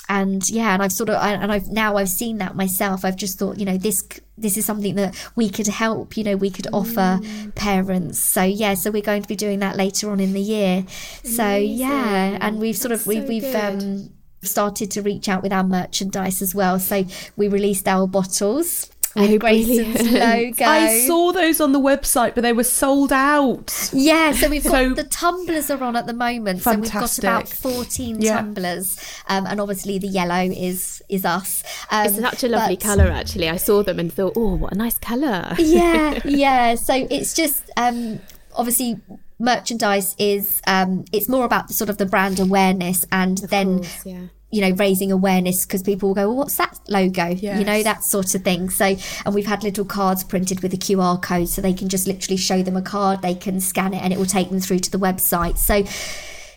[0.08, 3.38] and yeah and i've sort of and i've now i've seen that myself i've just
[3.38, 4.06] thought you know this
[4.38, 7.54] this is something that we could help you know we could offer mm.
[7.54, 8.18] parents.
[8.18, 10.84] So yeah so we're going to be doing that later on in the year.
[11.24, 14.10] So yeah and we've sort That's of we, so we've um
[14.42, 16.78] started to reach out with our merchandise as well.
[16.78, 17.04] So
[17.36, 20.64] we released our bottles with oh, Grayson's logo.
[20.64, 23.90] I saw those on the website, but they were sold out.
[23.92, 26.62] Yeah, so we've got so, the tumblers are on at the moment.
[26.62, 26.92] Fantastic.
[26.92, 28.36] So we've got about fourteen yeah.
[28.36, 28.98] tumblers,
[29.28, 31.62] um, and obviously the yellow is is us.
[31.90, 33.48] Um, it's such a lovely colour, actually.
[33.48, 35.54] I saw them and thought, oh, what a nice colour.
[35.58, 36.74] yeah, yeah.
[36.74, 38.20] So it's just um,
[38.54, 39.00] obviously
[39.38, 43.78] merchandise is um, it's more about the sort of the brand awareness and of then
[43.78, 47.26] course, yeah you know, raising awareness because people will go, well, what's that logo?
[47.26, 47.58] Yes.
[47.58, 48.70] You know, that sort of thing.
[48.70, 52.06] So, and we've had little cards printed with a QR code so they can just
[52.06, 54.78] literally show them a card, they can scan it and it will take them through
[54.80, 55.58] to the website.
[55.58, 55.84] So,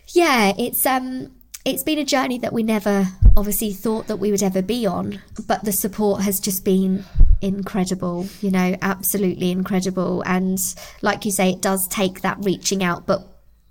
[0.08, 1.32] yeah, it's, um,
[1.64, 5.20] it's been a journey that we never obviously thought that we would ever be on,
[5.46, 7.04] but the support has just been
[7.42, 10.22] incredible, you know, absolutely incredible.
[10.26, 10.58] And
[11.02, 13.26] like you say, it does take that reaching out, but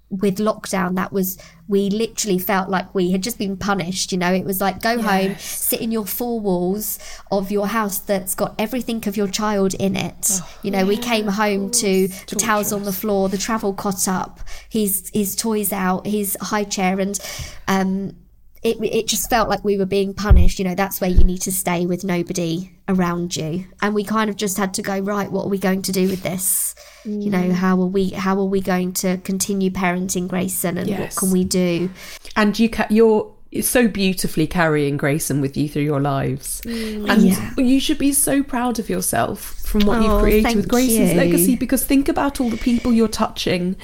[0.09, 1.37] with lockdown that was
[1.67, 4.33] we literally felt like we had just been punished you know?
[4.33, 5.05] It was like go yes.
[5.05, 6.99] home sit in your four walls
[7.31, 10.27] of your house that's got everything of your child in it.
[10.31, 13.73] Oh, you know yeah, we came home to the towels on the floor the travel
[13.73, 14.39] cot up
[14.69, 17.19] his his toys out his high chair and
[17.67, 18.15] um
[18.61, 20.59] it, it just felt like we were being punished.
[20.59, 23.65] You know, that's where you need to stay with nobody around you.
[23.81, 26.09] And we kind of just had to go, right, what are we going to do
[26.09, 26.75] with this?
[27.05, 27.23] Mm.
[27.23, 27.51] You know, mm.
[27.51, 30.99] how are we, how are we going to continue parenting Grayson and yes.
[30.99, 31.89] what can we do?
[32.35, 36.61] And you ca- you're, so beautifully carrying Grayson with you through your lives.
[36.65, 37.09] Mm.
[37.09, 37.53] And yeah.
[37.57, 41.17] you should be so proud of yourself from what oh, you've created with Grayson's you.
[41.17, 43.75] legacy because think about all the people you're touching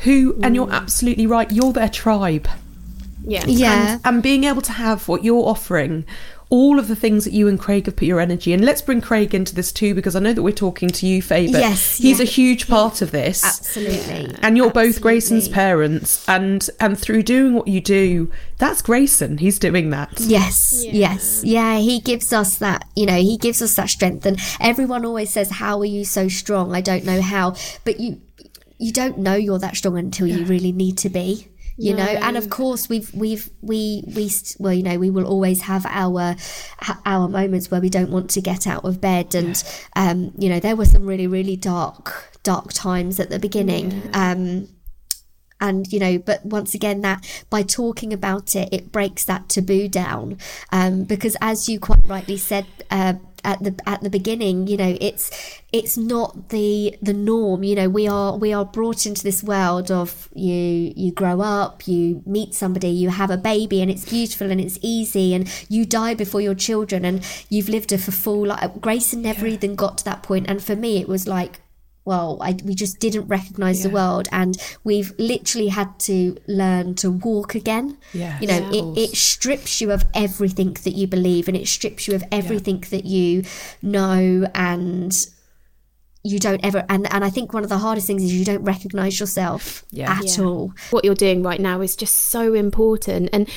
[0.00, 0.44] who, mm.
[0.44, 0.74] and you're mm.
[0.74, 2.48] absolutely right, you're their tribe.
[3.26, 3.44] Yeah.
[3.46, 3.92] Yeah.
[3.92, 6.04] And, and being able to have what you're offering
[6.50, 8.62] all of the things that you and Craig have put your energy in.
[8.62, 11.50] Let's bring Craig into this too, because I know that we're talking to you, Faye,
[11.50, 13.44] but yes, he's a huge part of this.
[13.44, 14.36] Absolutely.
[14.42, 14.92] And you're Absolutely.
[14.92, 19.38] both Grayson's parents, and and through doing what you do, that's Grayson.
[19.38, 20.20] He's doing that.
[20.20, 20.92] Yes, yeah.
[20.92, 21.78] yes, yeah.
[21.78, 24.24] He gives us that, you know, he gives us that strength.
[24.26, 28.20] And everyone always says, "How are you so strong?" I don't know how, but you
[28.78, 30.36] you don't know you're that strong until yeah.
[30.36, 32.04] you really need to be you no.
[32.04, 35.84] know and of course we've we've we we well you know we will always have
[35.86, 36.36] our
[37.04, 39.64] our moments where we don't want to get out of bed and
[39.96, 40.10] yeah.
[40.10, 44.32] um you know there were some really really dark dark times at the beginning yeah.
[44.32, 44.68] um
[45.60, 49.88] and you know but once again that by talking about it it breaks that taboo
[49.88, 50.36] down
[50.72, 53.14] um, because as you quite rightly said uh,
[53.44, 57.88] at the at the beginning you know it's it's not the the norm you know
[57.88, 62.54] we are we are brought into this world of you you grow up you meet
[62.54, 66.40] somebody you have a baby and it's beautiful and it's easy and you die before
[66.40, 69.54] your children and you've lived a full life Grayson never yeah.
[69.54, 71.60] even got to that point and for me it was like
[72.04, 73.88] well, I, we just didn't recognize yeah.
[73.88, 77.98] the world, and we've literally had to learn to walk again.
[78.12, 82.06] Yeah, you know, it, it strips you of everything that you believe, and it strips
[82.06, 82.88] you of everything yeah.
[82.90, 83.44] that you
[83.82, 85.26] know, and
[86.26, 88.64] you don't ever and and I think one of the hardest things is you don't
[88.64, 90.10] recognize yourself yeah.
[90.10, 90.44] at yeah.
[90.44, 90.72] all.
[90.90, 93.48] What you're doing right now is just so important and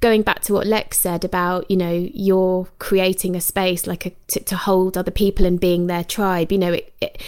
[0.00, 4.10] going back to what Lex said about, you know, you're creating a space like a,
[4.28, 7.22] to, to hold other people and being their tribe, you know, it, it,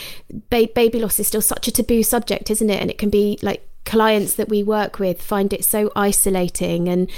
[0.50, 2.80] baby loss is still such a taboo subject, isn't it?
[2.80, 7.10] And it can be like clients that we work with find it so isolating and,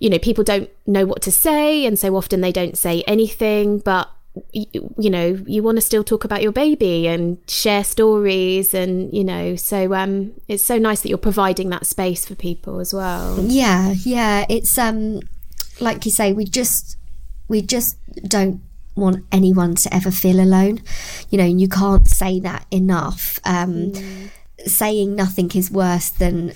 [0.00, 1.86] you know, people don't know what to say.
[1.86, 4.10] And so often they don't say anything, but
[4.52, 9.12] you, you know you want to still talk about your baby and share stories and
[9.12, 12.92] you know so um it's so nice that you're providing that space for people as
[12.92, 13.38] well.
[13.40, 15.20] Yeah yeah it's um
[15.80, 16.96] like you say we just
[17.48, 18.60] we just don't
[18.94, 20.82] want anyone to ever feel alone.
[21.30, 23.40] You know you can't say that enough.
[23.44, 24.30] Um mm.
[24.66, 26.52] saying nothing is worse than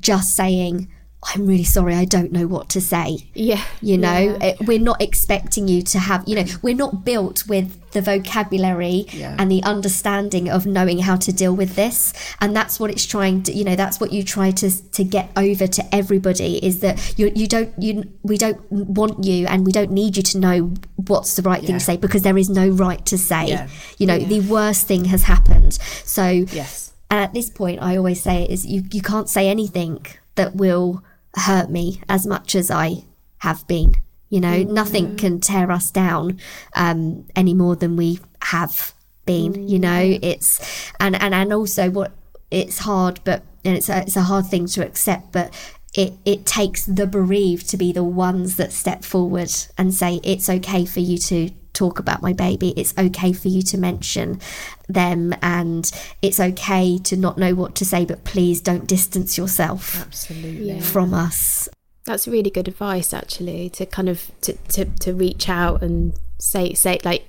[0.00, 0.88] just saying
[1.34, 3.18] I'm really sorry, I don't know what to say.
[3.34, 3.62] Yeah.
[3.80, 4.44] You know, yeah.
[4.44, 9.06] it, we're not expecting you to have, you know, we're not built with the vocabulary
[9.12, 9.36] Yeah.
[9.38, 12.12] and the understanding of knowing how to deal with this.
[12.40, 15.30] And that's what it's trying to, you know, that's what you try to to get
[15.36, 19.72] over to everybody is that you you don't you we don't want you and we
[19.72, 20.74] don't need you to know
[21.06, 23.46] what's the right thing to say because there is no right to say.
[23.48, 23.68] Yeah.
[23.98, 25.74] You know, the worst thing has happened.
[26.04, 26.92] So Yes.
[27.10, 30.04] and at this point, I always say is you, you can't say anything
[30.34, 31.02] that will
[31.36, 33.04] hurt me as much as I
[33.38, 33.94] have been.
[34.30, 34.68] You know, mm.
[34.68, 35.18] nothing mm.
[35.18, 36.40] can tear us down
[36.74, 38.94] um, any more than we have
[39.26, 39.52] been.
[39.52, 39.68] Mm.
[39.68, 42.12] You know, it's and and and also what
[42.50, 45.54] it's hard, but and it's a, it's a hard thing to accept, but.
[45.96, 50.48] It, it takes the bereaved to be the ones that step forward and say it's
[50.48, 52.72] okay for you to talk about my baby.
[52.76, 54.40] It's okay for you to mention
[54.88, 55.90] them, and
[56.22, 60.80] it's okay to not know what to say, but please don't distance yourself Absolutely.
[60.80, 61.68] From us.
[62.06, 66.74] That's really good advice, actually, to kind of to, to, to reach out and say
[66.74, 67.26] say like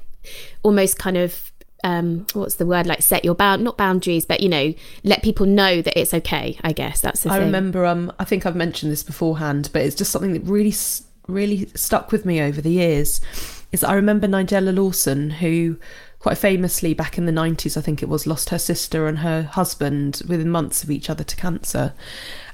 [0.63, 1.51] almost kind of
[1.83, 4.73] um what's the word like set your bound not boundaries but you know
[5.03, 7.85] let people know that it's okay i guess that's the I thing remember.
[7.85, 10.73] Um, I think I've mentioned this beforehand, but it's just something that really,
[11.27, 13.21] really stuck with me over the years.
[13.71, 15.77] Is I remember Nigella Lawson, who
[16.19, 19.43] quite famously back in the nineties, I think it was, lost her sister and her
[19.43, 21.93] husband within months of each other to cancer.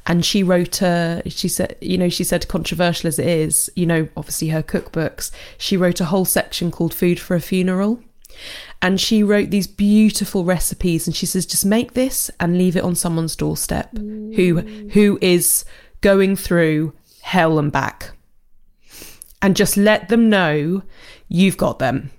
[0.06, 3.86] And she wrote a, she said, you know, she said, controversial as it is, you
[3.86, 8.04] know, obviously her cookbooks, she wrote a whole section called Food for a Funeral
[8.82, 12.84] and she wrote these beautiful recipes and she says just make this and leave it
[12.84, 14.62] on someone's doorstep who
[14.94, 15.66] who is
[16.02, 18.12] going through hell and back
[19.42, 20.82] and just let them know
[21.28, 22.12] you've got them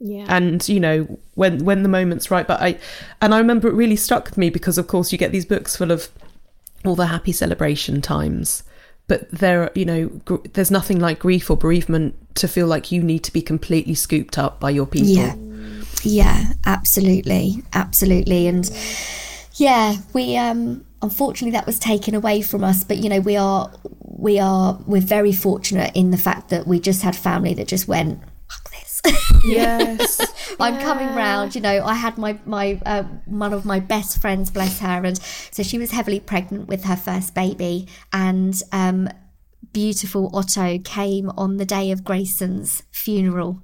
[0.00, 2.78] yeah and you know when when the moment's right but i
[3.20, 5.76] and i remember it really stuck with me because of course you get these books
[5.76, 6.08] full of
[6.84, 8.62] all the happy celebration times
[9.08, 13.02] but there you know gr- there's nothing like grief or bereavement to feel like you
[13.02, 15.34] need to be completely scooped up by your people Yeah.
[16.04, 17.62] Yeah, absolutely.
[17.72, 18.46] Absolutely.
[18.46, 18.70] And
[19.54, 23.72] yeah, we um unfortunately that was taken away from us, but you know, we are
[24.00, 27.86] we are we're very fortunate in the fact that we just had family that just
[27.86, 29.02] went fuck this.
[29.44, 30.20] yes
[30.60, 31.54] I'm coming round.
[31.54, 35.18] You know, I had my my uh, one of my best friends, bless her, and
[35.50, 39.08] so she was heavily pregnant with her first baby, and um,
[39.72, 43.62] beautiful Otto came on the day of Grayson's funeral.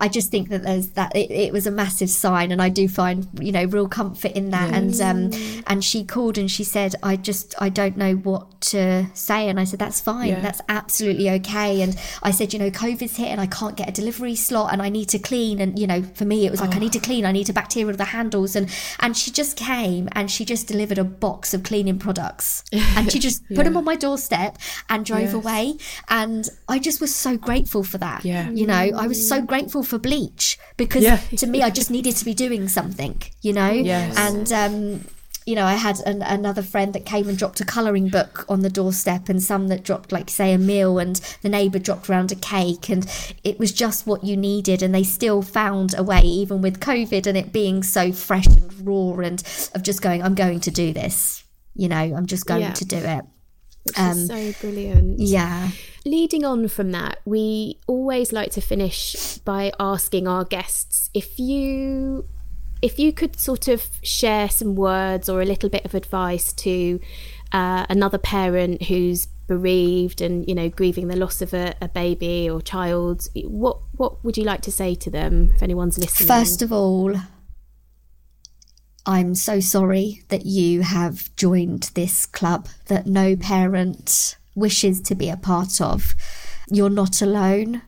[0.00, 2.88] I just think that there's that it, it was a massive sign, and I do
[2.88, 4.72] find you know real comfort in that.
[4.72, 9.06] And um, and she called and she said, I just I don't know what to
[9.14, 10.40] say, and I said that's fine, Yeah.
[10.40, 11.80] that's absolutely okay.
[11.82, 14.82] And I said, you know, COVID's hit, and I can't get a delivery slot, and
[14.82, 15.60] I need to clean.
[15.60, 17.52] And you know, for me, it was like I need to clean, I need to
[17.52, 18.68] bacteria the handles, and
[19.00, 23.18] and she just came and she just delivered a box of cleaning products, and she
[23.18, 24.56] just put them on my doorstep
[24.88, 25.32] and drove Yes.
[25.34, 25.74] away.
[26.08, 28.24] And I just was so grateful for that.
[28.24, 28.50] Yeah.
[28.50, 31.16] you know, I was so grateful for bleach because Yeah.
[31.38, 33.20] to me, I just needed to be doing something.
[33.42, 34.16] You know, Yes.
[34.18, 35.04] and um,
[35.50, 38.60] you know, I had an, another friend that came and dropped a colouring book on
[38.60, 42.30] the doorstep, and some that dropped, like, say, a meal, and the neighbour dropped around
[42.30, 43.04] a cake, and
[43.42, 44.80] it was just what you needed.
[44.80, 48.86] And they still found a way, even with COVID and it being so fresh and
[48.86, 49.42] raw, and
[49.74, 51.42] of just going, I'm going to do this.
[51.74, 52.72] You know, I'm just going Yeah.
[52.72, 53.24] to do it.
[53.86, 55.70] which um, is so brilliant Yeah.
[56.04, 62.26] Leading on from that, we always like to finish by asking our guests if you
[62.82, 67.00] if you could sort of share some words or a little bit of advice to
[67.52, 72.48] uh, another parent who's bereaved and you know grieving the loss of a, a baby
[72.48, 76.28] or child, what what would you like to say to them if anyone's listening?
[76.28, 77.14] First of all,
[79.04, 85.28] I'm so sorry that you have joined this club that no parent wishes to be
[85.28, 86.14] a part of.
[86.68, 87.82] You're not alone.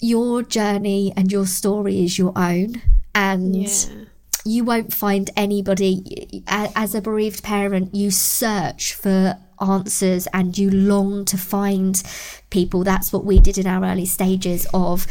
[0.00, 2.82] Your journey and your story is your own.
[3.14, 4.04] And yeah.
[4.44, 11.24] you won't find anybody as a bereaved parent you search for answers and you long
[11.26, 12.02] to find
[12.50, 12.84] people.
[12.84, 15.06] That's what we did in our early stages of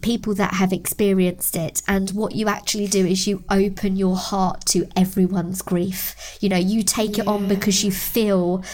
[0.00, 1.82] people that have experienced it.
[1.86, 6.38] And what you actually do is you open your heart to everyone's grief.
[6.40, 8.64] You know you take it on because you feel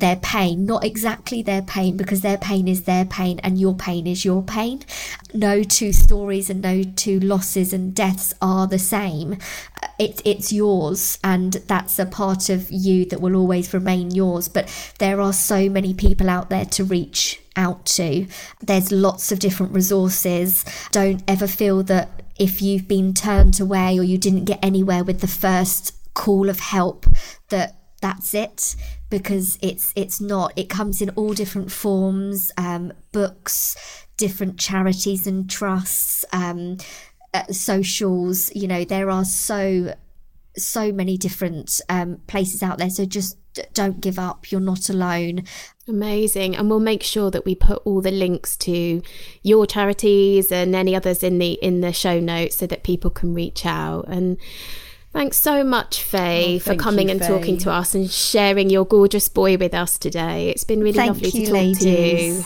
[0.00, 4.06] their pain, not exactly their pain, because their pain is their pain and your pain
[4.06, 4.82] is your pain.
[5.32, 9.34] No two stories and no two losses and deaths are the same.
[9.82, 14.48] Uh, it, it's yours, and that's a part of you that will always remain yours.
[14.48, 18.26] But there are so many people out there to reach out to.
[18.60, 20.64] There's lots of different resources.
[20.90, 25.20] Don't ever feel that if you've been turned away or you didn't get anywhere with
[25.20, 27.06] the first call of help,
[27.50, 28.74] that that's it
[29.10, 35.50] because it's it's not it comes in all different forms um, books different charities and
[35.50, 36.76] trusts um,
[37.34, 39.92] uh, socials you know there are so
[40.56, 42.90] so many different um, places out there.
[42.90, 43.36] So just
[43.72, 44.50] don't give up.
[44.50, 45.44] You're not alone.
[45.88, 46.56] Amazing.
[46.56, 49.02] And we'll make sure that we put all the links to
[49.42, 53.34] your charities and any others in the in the show notes so that people can
[53.34, 54.06] reach out.
[54.08, 54.38] And
[55.12, 57.26] Thanks so much, Faye, oh, for coming you, and Faye.
[57.26, 60.50] talking to us and sharing your gorgeous boy with us today.
[60.50, 61.78] It's been really thank lovely you, to talk ladies.
[61.80, 62.44] to you.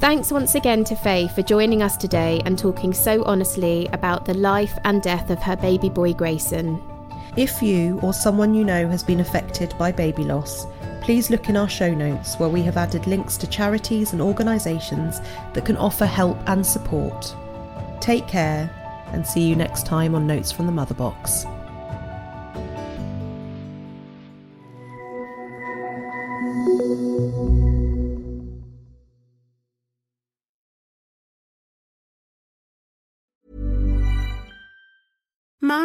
[0.00, 4.34] Thanks once again to Faye for joining us today and talking so honestly about the
[4.34, 6.82] life and death of her baby boy Grayson.
[7.36, 10.66] If you or someone you know has been affected by baby loss,
[11.02, 15.20] please look in our show notes where we have added links to charities and organisations
[15.52, 17.34] that can offer help and support.
[18.00, 18.70] Take care
[19.12, 21.46] and see you next time on Notes from the Mother Box.